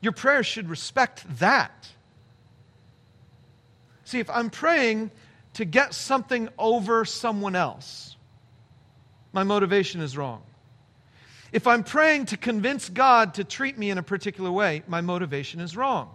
[0.00, 1.88] Your prayers should respect that.
[4.04, 5.12] See, if I'm praying
[5.54, 8.16] to get something over someone else,
[9.32, 10.42] my motivation is wrong.
[11.52, 15.60] If I'm praying to convince God to treat me in a particular way, my motivation
[15.60, 16.10] is wrong.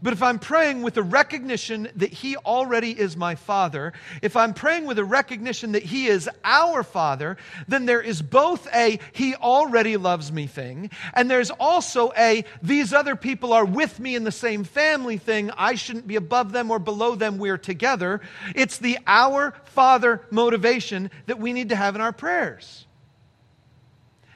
[0.00, 4.54] But if I'm praying with a recognition that He already is my Father, if I'm
[4.54, 9.34] praying with a recognition that He is our Father, then there is both a He
[9.34, 14.22] already loves me thing, and there's also a these other people are with me in
[14.22, 15.50] the same family thing.
[15.56, 17.38] I shouldn't be above them or below them.
[17.38, 18.20] We're together.
[18.54, 22.86] It's the our Father motivation that we need to have in our prayers.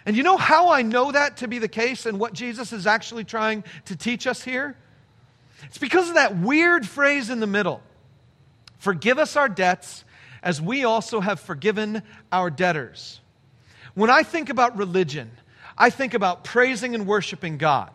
[0.05, 2.89] And you know how I know that to be the case and what Jesus is
[2.89, 4.77] actually trying to teach us here?
[5.65, 7.83] It's because of that weird phrase in the middle
[8.83, 10.05] Forgive us our debts
[10.43, 12.03] as we also have forgiven
[12.33, 13.21] our debtors.
[13.95, 15.31] When I think about religion,
[15.79, 17.91] I think about praising and worshiping God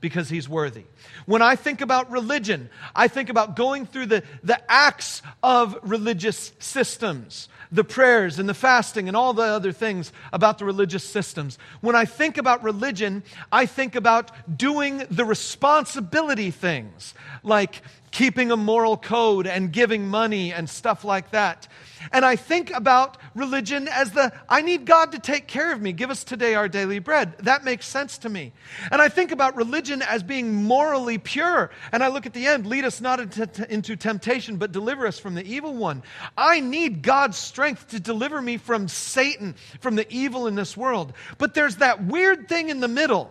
[0.00, 0.82] because he's worthy.
[1.26, 6.52] When I think about religion, I think about going through the, the acts of religious
[6.58, 11.58] systems the prayers and the fasting and all the other things about the religious systems.
[11.80, 17.82] When I think about religion, I think about doing the responsibility things like
[18.12, 21.66] keeping a moral code and giving money and stuff like that.
[22.12, 25.92] And I think about religion as the I need God to take care of me.
[25.92, 27.38] Give us today our daily bread.
[27.38, 28.52] That makes sense to me.
[28.90, 31.70] And I think about religion as being morally pure.
[31.90, 35.18] And I look at the end lead us not into, into temptation, but deliver us
[35.18, 36.02] from the evil one.
[36.36, 41.14] I need God's strength to deliver me from Satan, from the evil in this world.
[41.38, 43.30] But there's that weird thing in the middle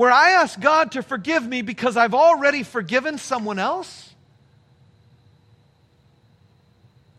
[0.00, 4.14] where I ask God to forgive me because I've already forgiven someone else?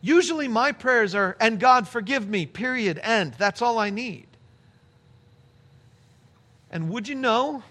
[0.02, 3.36] Usually my prayers are, and God forgive me, period, end.
[3.38, 4.26] That's all I need.
[6.72, 7.62] And would you know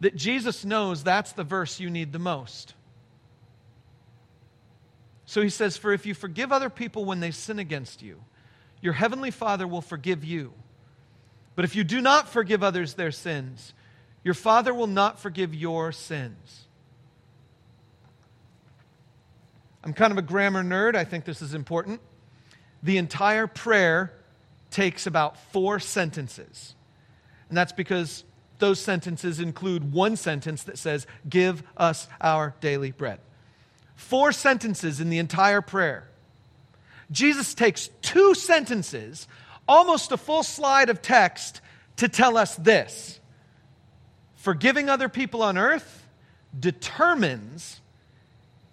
[0.00, 2.74] that Jesus knows that's the verse you need the most?
[5.24, 8.22] So he says, For if you forgive other people when they sin against you,
[8.82, 10.52] your heavenly Father will forgive you.
[11.56, 13.74] But if you do not forgive others their sins,
[14.22, 16.64] your Father will not forgive your sins.
[19.84, 20.96] I'm kind of a grammar nerd.
[20.96, 22.00] I think this is important.
[22.82, 24.12] The entire prayer
[24.70, 26.74] takes about four sentences.
[27.48, 28.24] And that's because
[28.58, 33.20] those sentences include one sentence that says, Give us our daily bread.
[33.94, 36.08] Four sentences in the entire prayer.
[37.10, 39.28] Jesus takes two sentences
[39.68, 41.60] almost a full slide of text
[41.96, 43.20] to tell us this
[44.36, 46.06] forgiving other people on earth
[46.58, 47.80] determines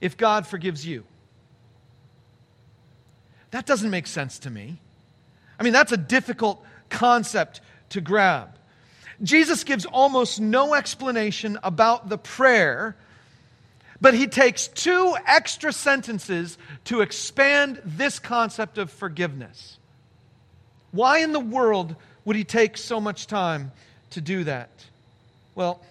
[0.01, 1.05] if God forgives you.
[3.51, 4.79] That doesn't make sense to me.
[5.59, 8.57] I mean, that's a difficult concept to grab.
[9.21, 12.95] Jesus gives almost no explanation about the prayer,
[13.99, 19.77] but he takes two extra sentences to expand this concept of forgiveness.
[20.91, 23.71] Why in the world would he take so much time
[24.11, 24.69] to do that?
[25.55, 25.81] Well,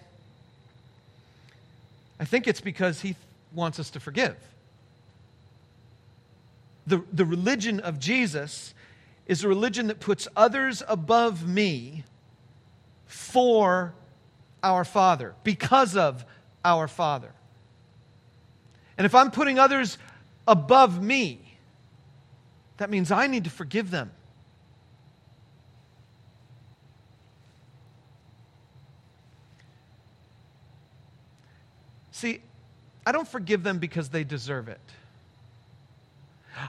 [2.19, 3.15] I think it's because he
[3.53, 4.35] wants us to forgive.
[6.87, 8.73] The, the religion of Jesus
[9.27, 12.03] is a religion that puts others above me
[13.07, 13.93] for
[14.63, 16.23] our Father, because of
[16.63, 17.31] our Father.
[18.97, 19.97] And if I'm putting others
[20.47, 21.39] above me,
[22.77, 24.11] that means I need to forgive them.
[32.21, 32.39] See,
[33.03, 34.79] I don't forgive them because they deserve it.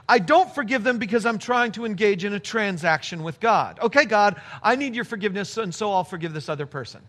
[0.09, 3.77] I don't forgive them because I'm trying to engage in a transaction with God.
[3.79, 7.01] Okay, God, I need your forgiveness, and so I'll forgive this other person.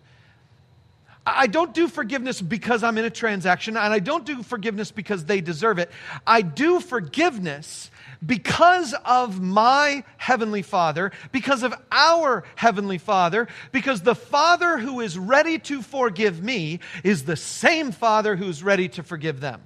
[1.26, 5.24] I don't do forgiveness because I'm in a transaction, and I don't do forgiveness because
[5.24, 5.90] they deserve it.
[6.26, 7.90] I do forgiveness
[8.24, 15.18] because of my Heavenly Father, because of our Heavenly Father, because the Father who is
[15.18, 19.62] ready to forgive me is the same Father who's ready to forgive them.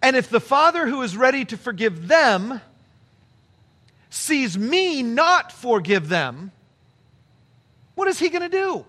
[0.00, 2.60] And if the Father who is ready to forgive them
[4.10, 6.52] sees me not forgive them,
[7.96, 8.86] what is he going to do?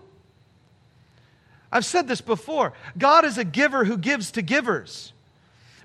[1.76, 2.72] I've said this before.
[2.96, 5.12] God is a giver who gives to givers.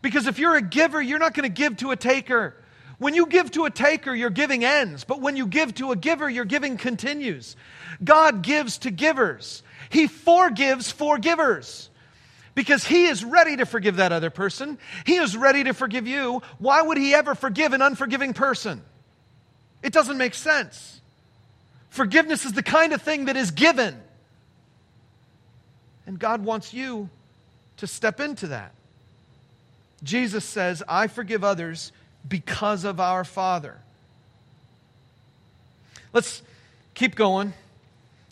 [0.01, 2.55] Because if you're a giver, you're not going to give to a taker.
[2.97, 5.03] When you give to a taker, your giving ends.
[5.03, 7.57] But when you give to a giver, your giving continues.
[8.01, 11.89] God gives to givers, He forgives for givers.
[12.55, 14.77] Because He is ready to forgive that other person.
[15.05, 16.41] He is ready to forgive you.
[16.59, 18.81] Why would He ever forgive an unforgiving person?
[19.83, 21.01] It doesn't make sense.
[21.89, 24.01] Forgiveness is the kind of thing that is given.
[26.11, 27.09] And God wants you
[27.77, 28.73] to step into that.
[30.03, 31.93] Jesus says, I forgive others
[32.27, 33.77] because of our Father.
[36.11, 36.41] Let's
[36.95, 37.53] keep going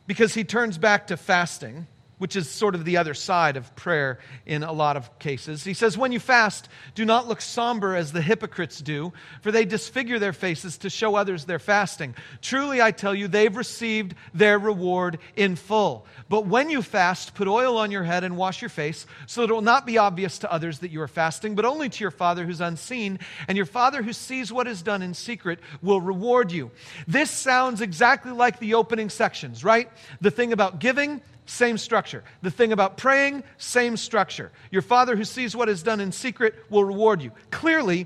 [0.07, 1.87] because he turns back to fasting
[2.19, 5.63] which is sort of the other side of prayer in a lot of cases.
[5.63, 9.11] He says, When you fast, do not look somber as the hypocrites do,
[9.41, 12.13] for they disfigure their faces to show others their fasting.
[12.41, 16.05] Truly, I tell you, they've received their reward in full.
[16.27, 19.49] But when you fast, put oil on your head and wash your face, so that
[19.49, 22.11] it will not be obvious to others that you are fasting, but only to your
[22.11, 23.19] Father who's unseen.
[23.47, 26.71] And your Father who sees what is done in secret will reward you.
[27.07, 29.89] This sounds exactly like the opening sections, right?
[30.19, 32.23] The thing about giving same structure.
[32.43, 34.51] The thing about praying, same structure.
[34.71, 37.31] Your Father who sees what is done in secret will reward you.
[37.49, 38.05] Clearly,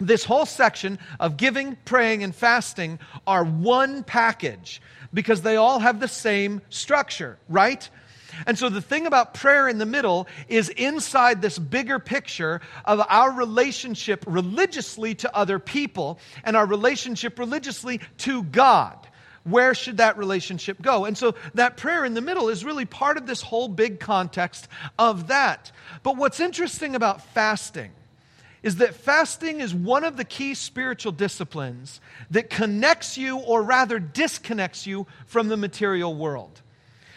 [0.00, 4.80] this whole section of giving, praying, and fasting are one package
[5.12, 7.88] because they all have the same structure, right?
[8.46, 13.04] And so the thing about prayer in the middle is inside this bigger picture of
[13.10, 19.06] our relationship religiously to other people and our relationship religiously to God.
[19.44, 21.04] Where should that relationship go?
[21.04, 24.68] And so that prayer in the middle is really part of this whole big context
[24.98, 25.72] of that.
[26.02, 27.90] But what's interesting about fasting
[28.62, 33.98] is that fasting is one of the key spiritual disciplines that connects you, or rather
[33.98, 36.62] disconnects you, from the material world.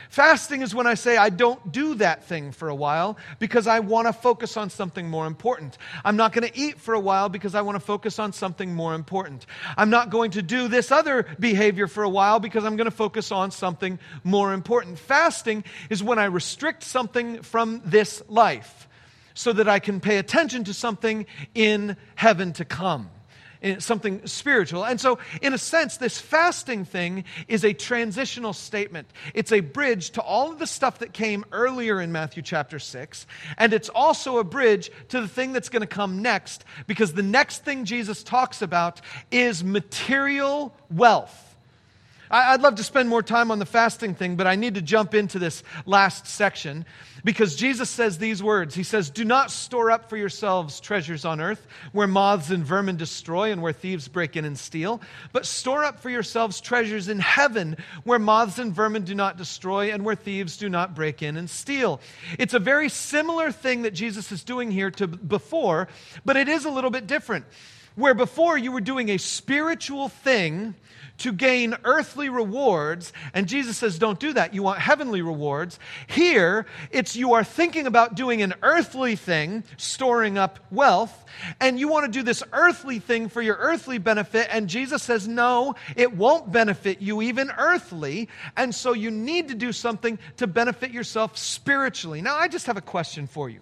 [0.09, 3.79] Fasting is when I say I don't do that thing for a while because I
[3.79, 5.77] want to focus on something more important.
[6.03, 8.73] I'm not going to eat for a while because I want to focus on something
[8.73, 9.45] more important.
[9.77, 12.95] I'm not going to do this other behavior for a while because I'm going to
[12.95, 14.99] focus on something more important.
[14.99, 18.87] Fasting is when I restrict something from this life
[19.33, 23.09] so that I can pay attention to something in heaven to come
[23.79, 24.85] something spiritual.
[24.85, 29.07] And so, in a sense, this fasting thing is a transitional statement.
[29.33, 33.27] It's a bridge to all of the stuff that came earlier in Matthew chapter 6,
[33.57, 37.23] and it's also a bridge to the thing that's going to come next, because the
[37.23, 39.01] next thing Jesus talks about
[39.31, 41.41] is material wealth.
[42.29, 45.13] I'd love to spend more time on the fasting thing, but I need to jump
[45.13, 46.85] into this last section
[47.25, 48.75] because Jesus says these words.
[48.75, 52.97] He says, Do not store up for yourselves treasures on earth where moths and vermin
[52.97, 55.01] destroy and where thieves break in and steal,
[55.33, 59.91] but store up for yourselves treasures in heaven where moths and vermin do not destroy
[59.91, 61.99] and where thieves do not break in and steal.
[62.37, 65.87] It's a very similar thing that Jesus is doing here to before,
[66.23, 67.45] but it is a little bit different.
[67.95, 70.75] Where before you were doing a spiritual thing
[71.17, 74.53] to gain earthly rewards, and Jesus says, don't do that.
[74.53, 75.79] You want heavenly rewards.
[76.07, 81.23] Here, it's you are thinking about doing an earthly thing, storing up wealth,
[81.61, 85.25] and you want to do this earthly thing for your earthly benefit, and Jesus says,
[85.25, 88.27] no, it won't benefit you even earthly,
[88.57, 92.21] and so you need to do something to benefit yourself spiritually.
[92.21, 93.61] Now, I just have a question for you.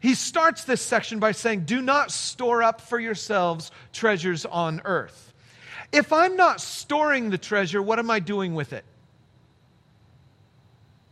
[0.00, 5.32] He starts this section by saying, Do not store up for yourselves treasures on earth.
[5.92, 8.84] If I'm not storing the treasure, what am I doing with it?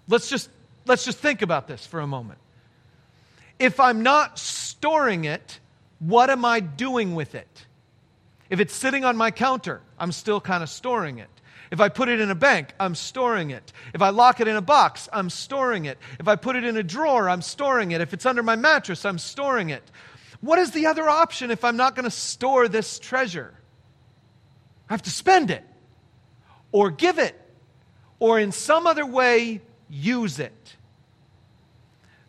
[0.08, 0.48] Let's just,
[0.86, 2.38] let's just think about this for a moment.
[3.58, 5.60] If I'm not storing it,
[5.98, 7.66] what am I doing with it?
[8.48, 11.28] If it's sitting on my counter, I'm still kind of storing it.
[11.70, 13.72] If I put it in a bank, I'm storing it.
[13.94, 15.98] If I lock it in a box, I'm storing it.
[16.18, 18.00] If I put it in a drawer, I'm storing it.
[18.00, 19.82] If it's under my mattress, I'm storing it.
[20.40, 23.54] What is the other option if I'm not going to store this treasure?
[24.88, 25.64] I have to spend it
[26.72, 27.38] or give it
[28.18, 30.76] or in some other way use it.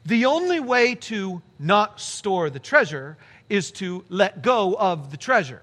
[0.05, 3.17] The only way to not store the treasure
[3.49, 5.61] is to let go of the treasure,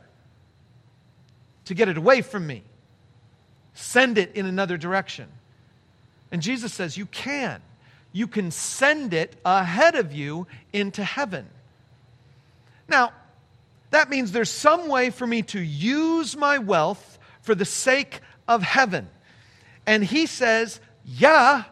[1.64, 2.62] to get it away from me,
[3.77, 5.29] send it in another direction.
[6.33, 7.62] And Jesus says, You can.
[8.12, 11.47] You can send it ahead of you into heaven.
[12.89, 13.12] Now,
[13.91, 18.62] that means there's some way for me to use my wealth for the sake of
[18.62, 19.09] heaven.
[19.87, 21.64] And he says, yeah,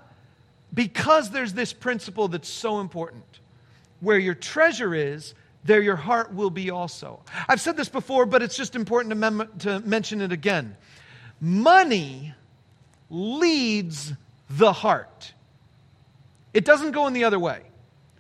[0.72, 3.24] because there's this principle that's so important.
[4.00, 5.34] Where your treasure is,
[5.64, 7.20] there your heart will be also.
[7.48, 10.76] I've said this before, but it's just important to, mem- to mention it again.
[11.41, 12.35] Money
[13.11, 14.12] leads
[14.49, 15.32] the heart,
[16.53, 17.62] it doesn't go in the other way.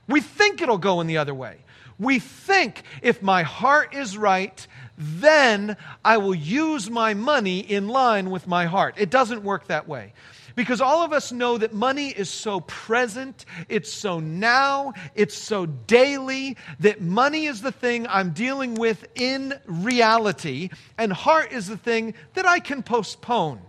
[0.08, 1.58] We think it'll go in the other way.
[1.98, 4.66] We think if my heart is right,
[4.98, 8.96] then I will use my money in line with my heart.
[8.98, 10.12] It doesn't work that way.
[10.54, 15.66] Because all of us know that money is so present, it's so now, it's so
[15.66, 21.76] daily, that money is the thing I'm dealing with in reality, and heart is the
[21.76, 23.60] thing that I can postpone.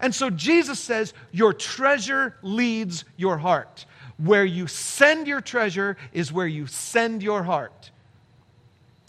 [0.00, 3.84] And so Jesus says, Your treasure leads your heart.
[4.16, 7.90] Where you send your treasure is where you send your heart.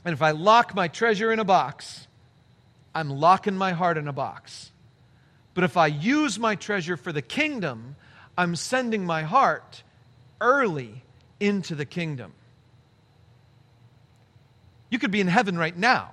[0.05, 2.07] And if I lock my treasure in a box,
[2.93, 4.72] I'm locking my heart in a box.
[5.54, 7.95] But if I use my treasure for the kingdom,
[8.38, 9.84] I'm sending my heart
[10.41, 11.04] early
[11.39, 12.34] into the kingdom.
[14.89, 16.12] You could be in heaven right now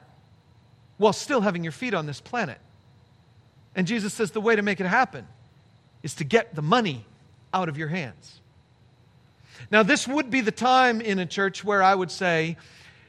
[0.97, 2.59] while still having your feet on this planet.
[3.75, 5.27] And Jesus says the way to make it happen
[6.03, 7.07] is to get the money
[7.55, 8.41] out of your hands.
[9.71, 12.57] Now, this would be the time in a church where I would say,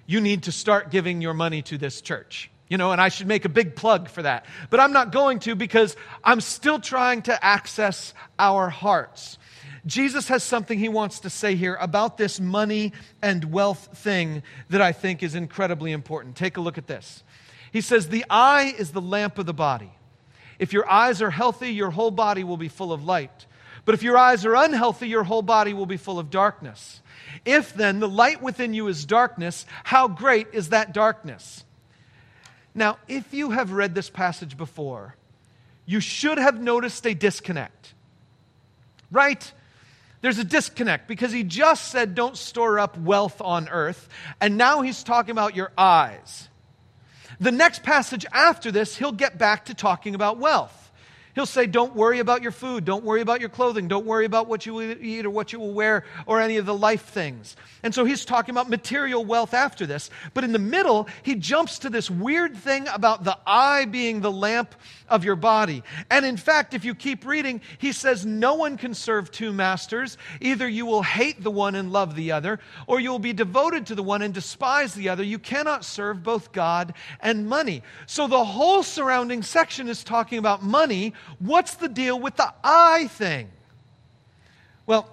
[0.05, 2.50] you need to start giving your money to this church.
[2.71, 4.45] You know, and I should make a big plug for that.
[4.69, 9.37] But I'm not going to because I'm still trying to access our hearts.
[9.85, 14.81] Jesus has something he wants to say here about this money and wealth thing that
[14.81, 16.37] I think is incredibly important.
[16.37, 17.25] Take a look at this.
[17.73, 19.91] He says, The eye is the lamp of the body.
[20.57, 23.47] If your eyes are healthy, your whole body will be full of light.
[23.83, 27.01] But if your eyes are unhealthy, your whole body will be full of darkness.
[27.43, 31.65] If then the light within you is darkness, how great is that darkness?
[32.73, 35.15] Now, if you have read this passage before,
[35.85, 37.93] you should have noticed a disconnect.
[39.11, 39.51] Right?
[40.21, 44.07] There's a disconnect because he just said, don't store up wealth on earth.
[44.39, 46.47] And now he's talking about your eyes.
[47.39, 50.80] The next passage after this, he'll get back to talking about wealth.
[51.35, 52.85] He'll say, Don't worry about your food.
[52.85, 53.87] Don't worry about your clothing.
[53.87, 56.65] Don't worry about what you will eat or what you will wear or any of
[56.65, 57.55] the life things.
[57.83, 60.09] And so he's talking about material wealth after this.
[60.33, 64.31] But in the middle, he jumps to this weird thing about the eye being the
[64.31, 64.75] lamp
[65.07, 65.83] of your body.
[66.09, 70.17] And in fact, if you keep reading, he says, No one can serve two masters.
[70.41, 73.87] Either you will hate the one and love the other, or you will be devoted
[73.87, 75.23] to the one and despise the other.
[75.23, 77.83] You cannot serve both God and money.
[78.05, 83.07] So the whole surrounding section is talking about money What's the deal with the eye
[83.07, 83.49] thing?
[84.85, 85.07] Well,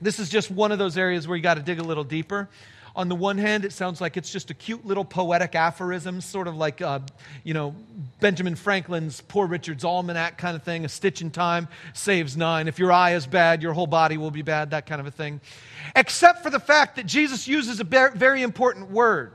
[0.00, 2.48] this is just one of those areas where you got to dig a little deeper.
[2.96, 6.46] On the one hand, it sounds like it's just a cute little poetic aphorism, sort
[6.46, 7.00] of like, uh,
[7.42, 7.74] you know,
[8.20, 10.84] Benjamin Franklin's Poor Richard's Almanac kind of thing.
[10.84, 12.68] A stitch in time saves nine.
[12.68, 15.10] If your eye is bad, your whole body will be bad, that kind of a
[15.10, 15.40] thing.
[15.96, 19.32] Except for the fact that Jesus uses a very important word.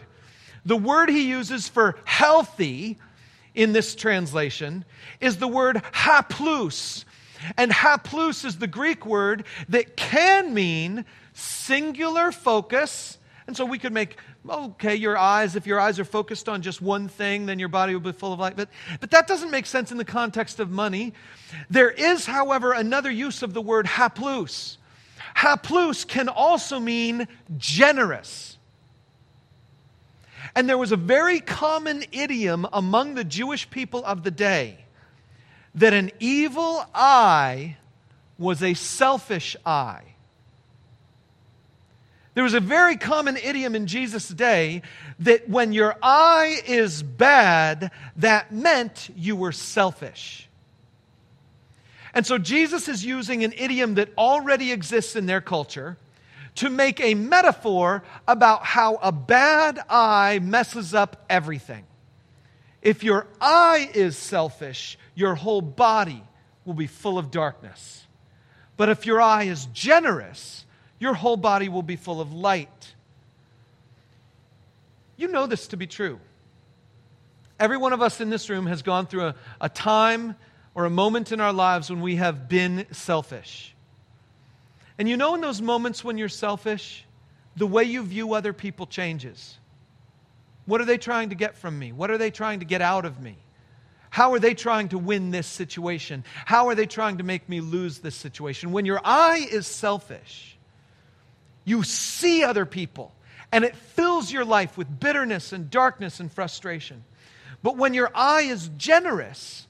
[0.66, 2.98] The word he uses for healthy
[3.60, 4.86] in this translation
[5.20, 7.04] is the word haplous.
[7.58, 11.04] And haplous is the Greek word that can mean
[11.34, 13.18] singular focus.
[13.48, 14.16] And so we could make,
[14.50, 17.94] okay, your eyes, if your eyes are focused on just one thing, then your body
[17.94, 18.56] will be full of light.
[18.56, 18.70] But,
[19.02, 21.14] but that doesn't make sense in the context of money.
[21.70, 24.78] There is, however, another use of the word haplous.
[25.36, 28.58] Haplous can also mean generous.
[30.56, 34.86] And there was a very common idiom among the Jewish people of the day
[35.76, 37.78] that an evil eye
[38.38, 40.04] was a selfish eye.
[42.34, 44.82] There was a very common idiom in Jesus' day
[45.20, 50.48] that when your eye is bad, that meant you were selfish.
[52.14, 55.98] And so Jesus is using an idiom that already exists in their culture
[56.56, 61.86] to make a metaphor about how a bad eye messes up everything.
[62.82, 66.24] If your eye is selfish, your whole body
[66.66, 68.08] will be full of darkness.
[68.78, 70.66] But if your eye is generous,
[71.00, 72.94] your whole body will be full of light.
[75.18, 76.20] You know this to be true.
[77.60, 80.36] Every one of us in this room has gone through a, a time
[80.74, 83.76] or a moment in our lives when we have been selfish.
[85.00, 87.06] And you know, in those moments when you're selfish,
[87.56, 89.58] the way you view other people changes.
[90.66, 91.94] What are they trying to get from me?
[91.94, 93.38] What are they trying to get out of me?
[94.10, 96.26] How are they trying to win this situation?
[96.46, 98.72] How are they trying to make me lose this situation?
[98.74, 100.58] When your eye is selfish,
[101.64, 103.14] you see other people
[103.52, 107.04] and it fills your life with bitterness and darkness and frustration.
[107.64, 109.66] But when your eye is generous,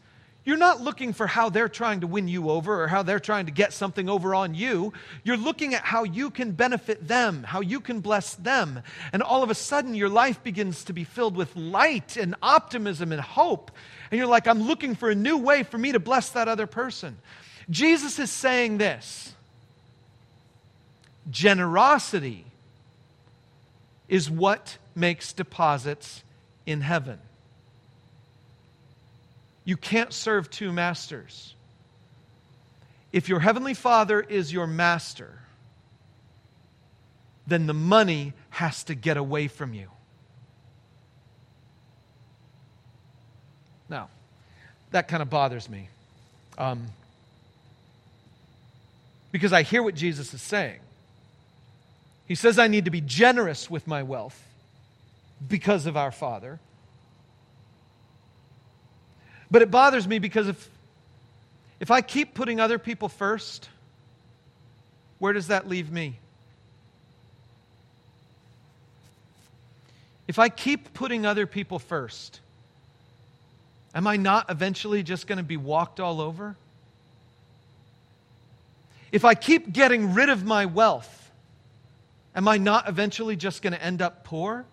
[0.45, 3.45] you're not looking for how they're trying to win you over or how they're trying
[3.47, 4.93] to get something over on you.
[5.23, 8.81] You're looking at how you can benefit them, how you can bless them.
[9.11, 13.11] And all of a sudden, your life begins to be filled with light and optimism
[13.11, 13.71] and hope.
[14.09, 16.67] And you're like, I'm looking for a new way for me to bless that other
[16.67, 17.17] person.
[17.69, 19.33] Jesus is saying this
[21.29, 22.45] generosity
[24.07, 26.23] is what makes deposits
[26.65, 27.19] in heaven.
[29.69, 31.53] You can't serve two masters.
[33.11, 35.37] If your heavenly Father is your master,
[37.45, 39.91] then the money has to get away from you.
[43.89, 44.09] Now,
[44.89, 45.89] that kind of bothers me.
[46.57, 46.87] Um,
[49.31, 50.79] because I hear what Jesus is saying.
[52.25, 54.43] He says, I need to be generous with my wealth
[55.47, 56.59] because of our Father.
[59.51, 60.69] But it bothers me because if,
[61.79, 63.69] if I keep putting other people first,
[65.17, 66.19] where does that leave me?
[70.27, 72.39] If I keep putting other people first,
[73.95, 76.55] am I not eventually just going to be walked all over?
[79.11, 81.31] If I keep getting rid of my wealth,
[82.35, 84.65] am I not eventually just going to end up poor?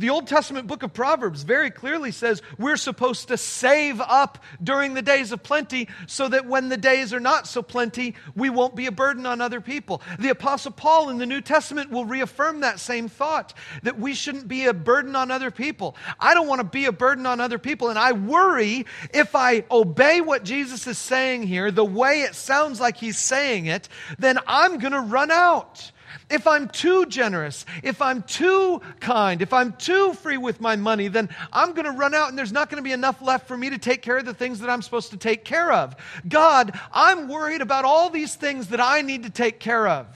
[0.00, 4.94] The Old Testament book of Proverbs very clearly says we're supposed to save up during
[4.94, 8.74] the days of plenty so that when the days are not so plenty, we won't
[8.74, 10.00] be a burden on other people.
[10.18, 14.48] The Apostle Paul in the New Testament will reaffirm that same thought that we shouldn't
[14.48, 15.94] be a burden on other people.
[16.18, 19.64] I don't want to be a burden on other people, and I worry if I
[19.70, 24.38] obey what Jesus is saying here the way it sounds like he's saying it, then
[24.46, 25.92] I'm going to run out.
[26.28, 31.08] If I'm too generous, if I'm too kind, if I'm too free with my money,
[31.08, 33.56] then I'm going to run out and there's not going to be enough left for
[33.56, 35.96] me to take care of the things that I'm supposed to take care of.
[36.28, 40.06] God, I'm worried about all these things that I need to take care of.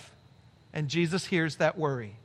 [0.73, 2.17] And Jesus hears that worry.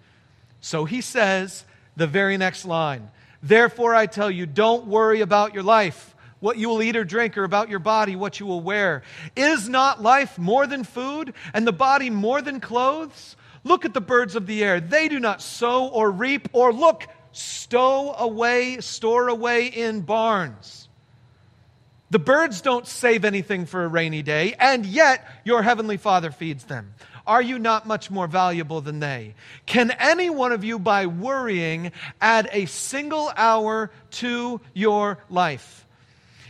[0.61, 1.63] So he says
[1.95, 3.09] the very next line
[3.41, 7.37] Therefore, I tell you, don't worry about your life what you will eat or drink,
[7.37, 9.03] or about your body, what you will wear.
[9.35, 13.35] Is not life more than food, and the body more than clothes?
[13.63, 14.79] Look at the birds of the air.
[14.79, 20.87] They do not sow or reap, or look, stow away, store away in barns.
[22.11, 26.63] The birds don't save anything for a rainy day, and yet your heavenly Father feeds
[26.63, 26.95] them.
[27.27, 29.35] Are you not much more valuable than they?
[29.67, 35.85] Can any one of you, by worrying, add a single hour to your life?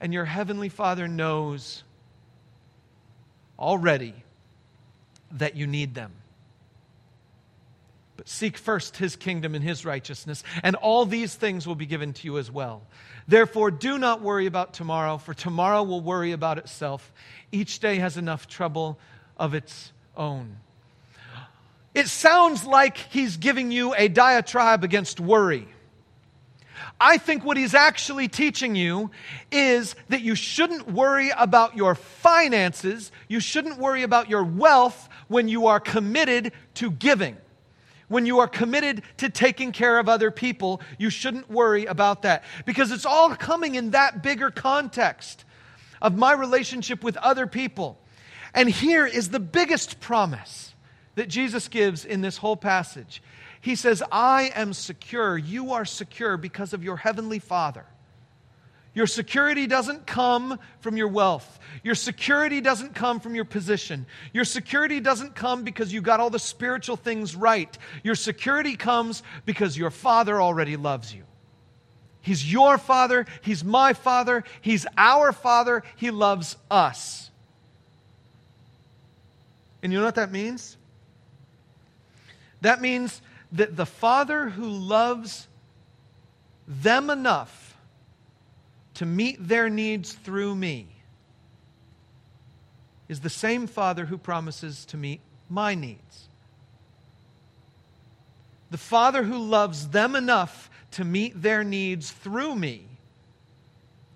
[0.00, 1.84] and your heavenly Father knows
[3.58, 4.14] already
[5.32, 6.12] that you need them.
[8.16, 12.12] But seek first his kingdom and his righteousness, and all these things will be given
[12.12, 12.82] to you as well.
[13.26, 17.12] Therefore, do not worry about tomorrow, for tomorrow will worry about itself.
[17.52, 18.98] Each day has enough trouble
[19.38, 20.56] of its own.
[21.94, 25.66] It sounds like he's giving you a diatribe against worry.
[27.00, 29.10] I think what he's actually teaching you
[29.50, 35.48] is that you shouldn't worry about your finances, you shouldn't worry about your wealth when
[35.48, 37.36] you are committed to giving.
[38.08, 42.42] When you are committed to taking care of other people, you shouldn't worry about that
[42.66, 45.44] because it's all coming in that bigger context
[46.02, 48.00] of my relationship with other people.
[48.52, 50.74] And here is the biggest promise
[51.14, 53.22] that Jesus gives in this whole passage
[53.60, 55.36] he says, I am secure.
[55.36, 57.84] You are secure because of your heavenly Father.
[58.92, 61.60] Your security doesn't come from your wealth.
[61.84, 64.04] Your security doesn't come from your position.
[64.32, 67.76] Your security doesn't come because you got all the spiritual things right.
[68.02, 71.22] Your security comes because your Father already loves you.
[72.20, 73.26] He's your Father.
[73.42, 74.42] He's my Father.
[74.60, 75.84] He's our Father.
[75.96, 77.30] He loves us.
[79.82, 80.76] And you know what that means?
[82.60, 83.22] That means
[83.52, 85.48] that the Father who loves
[86.66, 87.76] them enough
[88.94, 90.86] to meet their needs through me
[93.08, 96.28] is the same Father who promises to meet my needs.
[98.70, 102.86] The Father who loves them enough to meet their needs through me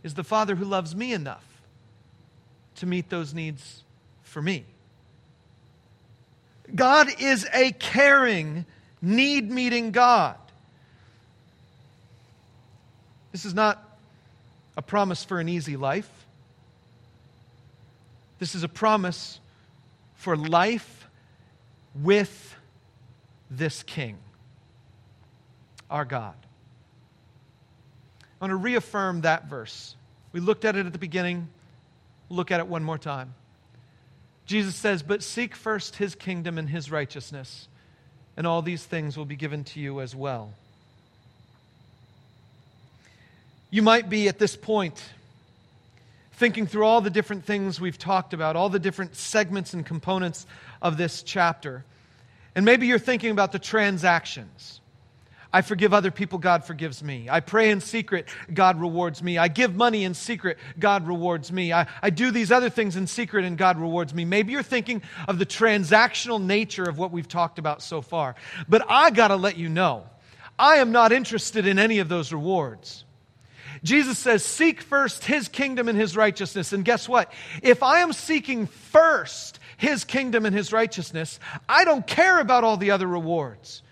[0.05, 1.45] is the Father who loves me enough
[2.77, 3.83] to meet those needs
[4.23, 4.65] for me.
[6.73, 8.65] God is a caring
[9.05, 10.37] need meeting God.
[13.33, 13.99] This is not
[14.77, 16.09] a promise for an easy life.
[18.39, 19.41] This is a promise
[20.15, 21.09] for life
[21.95, 22.57] with
[23.51, 24.19] this King,
[25.91, 26.35] our God.
[28.23, 29.97] I want to reaffirm that verse.
[30.33, 31.49] We looked at it at the beginning.
[32.29, 33.35] Look at it one more time.
[34.47, 37.69] Jesus says, But seek first his kingdom and his righteousness
[38.37, 40.53] and all these things will be given to you as well.
[43.71, 45.03] You might be at this point
[46.35, 50.47] thinking through all the different things we've talked about, all the different segments and components
[50.83, 51.85] of this chapter.
[52.55, 54.81] And maybe you're thinking about the transactions.
[55.55, 57.29] I forgive other people, God forgives me.
[57.31, 59.39] I pray in secret, God rewards me.
[59.39, 61.73] I give money in secret, God rewards me.
[61.73, 64.25] I, I do these other things in secret, and God rewards me.
[64.25, 68.35] Maybe you're thinking of the transactional nature of what we've talked about so far.
[68.69, 70.07] But I got to let you know,
[70.59, 73.05] I am not interested in any of those rewards.
[73.85, 76.73] Jesus says, Seek first his kingdom and his righteousness.
[76.73, 77.33] And guess what?
[77.63, 81.39] If I am seeking first his kingdom and his righteousness,
[81.69, 83.84] I don't care about all the other rewards.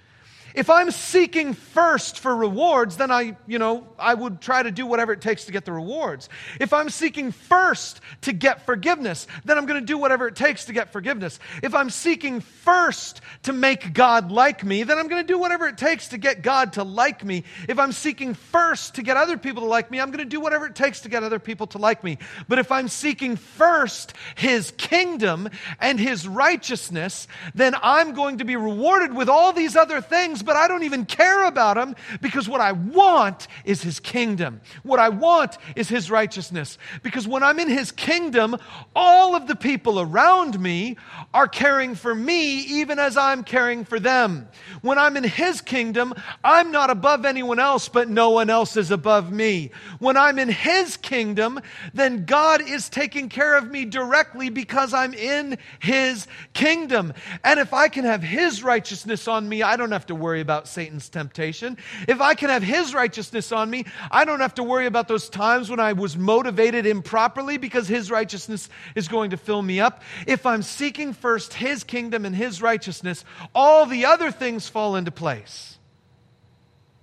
[0.54, 4.86] If I'm seeking first for rewards, then I, you know, I would try to do
[4.86, 6.28] whatever it takes to get the rewards.
[6.60, 10.66] If I'm seeking first to get forgiveness, then I'm going to do whatever it takes
[10.66, 11.38] to get forgiveness.
[11.62, 15.66] If I'm seeking first to make God like me, then I'm going to do whatever
[15.68, 17.44] it takes to get God to like me.
[17.68, 20.40] If I'm seeking first to get other people to like me, I'm going to do
[20.40, 22.18] whatever it takes to get other people to like me.
[22.48, 25.48] But if I'm seeking first his kingdom
[25.80, 30.56] and his righteousness, then I'm going to be rewarded with all these other things but
[30.56, 34.60] I don't even care about them because what I want is his kingdom.
[34.82, 36.78] What I want is his righteousness.
[37.02, 38.56] Because when I'm in his kingdom,
[38.94, 40.96] all of the people around me
[41.34, 44.48] are caring for me even as I'm caring for them.
[44.80, 48.90] When I'm in his kingdom, I'm not above anyone else, but no one else is
[48.90, 49.70] above me.
[49.98, 51.60] When I'm in his kingdom,
[51.94, 57.12] then God is taking care of me directly because I'm in his kingdom.
[57.44, 60.40] And if I can have his righteousness on me, I don't have to worry worry
[60.40, 61.76] about Satan's temptation.
[62.08, 65.28] If I can have his righteousness on me, I don't have to worry about those
[65.28, 70.02] times when I was motivated improperly because his righteousness is going to fill me up.
[70.26, 75.10] If I'm seeking first his kingdom and his righteousness, all the other things fall into
[75.10, 75.76] place.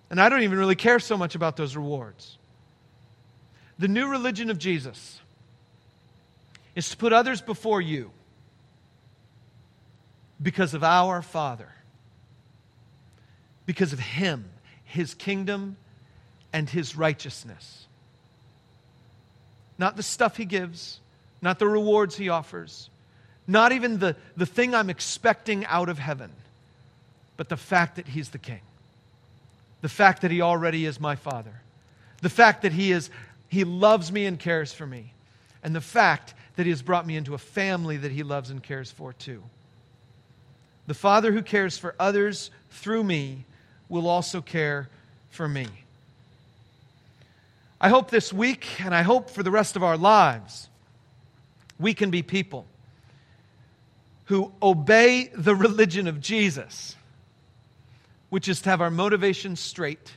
[0.09, 2.39] And I don't even really care so much about those rewards.
[3.77, 5.21] The new religion of Jesus
[6.75, 8.09] is to put others before you
[10.41, 11.69] because of our Father
[13.69, 14.49] because of Him,
[14.83, 15.77] His kingdom,
[16.51, 17.85] and His righteousness.
[19.77, 20.99] Not the stuff He gives,
[21.39, 22.89] not the rewards He offers,
[23.45, 26.31] not even the, the thing I'm expecting out of heaven,
[27.37, 28.61] but the fact that He's the King,
[29.81, 31.61] the fact that He already is my Father,
[32.23, 33.11] the fact that He is
[33.49, 35.13] He loves me and cares for me,
[35.61, 38.63] and the fact that He has brought me into a family that He loves and
[38.63, 39.43] cares for too.
[40.87, 43.45] The Father who cares for others through me
[43.89, 44.87] will also care
[45.29, 45.67] for me.
[47.81, 50.69] I hope this week, and I hope for the rest of our lives,
[51.79, 52.65] we can be people
[54.25, 56.95] who obey the religion of Jesus,
[58.29, 60.13] which is to have our motivations straight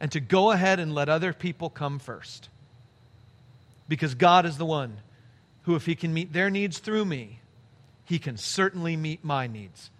[0.00, 2.48] and to go ahead and let other people come first.
[3.88, 4.98] Because God is the one
[5.62, 7.40] who, if He can meet their needs through me,
[8.04, 9.90] He can certainly meet my needs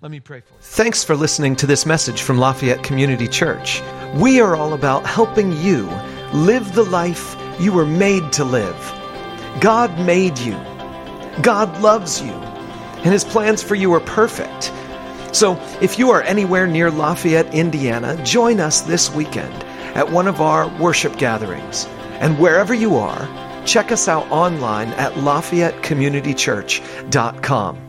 [0.00, 0.58] let me pray for you.
[0.60, 3.82] Thanks for listening to this message from Lafayette Community Church.
[4.14, 5.86] We are all about helping you
[6.32, 8.76] live the life you were made to live.
[9.60, 10.52] God made you,
[11.42, 14.72] God loves you, and His plans for you are perfect.
[15.34, 19.54] So, if you are anywhere near Lafayette, Indiana, join us this weekend
[19.94, 21.86] at one of our worship gatherings.
[22.20, 23.28] And wherever you are,
[23.66, 27.85] check us out online at LafayetteCommunityChurch.com.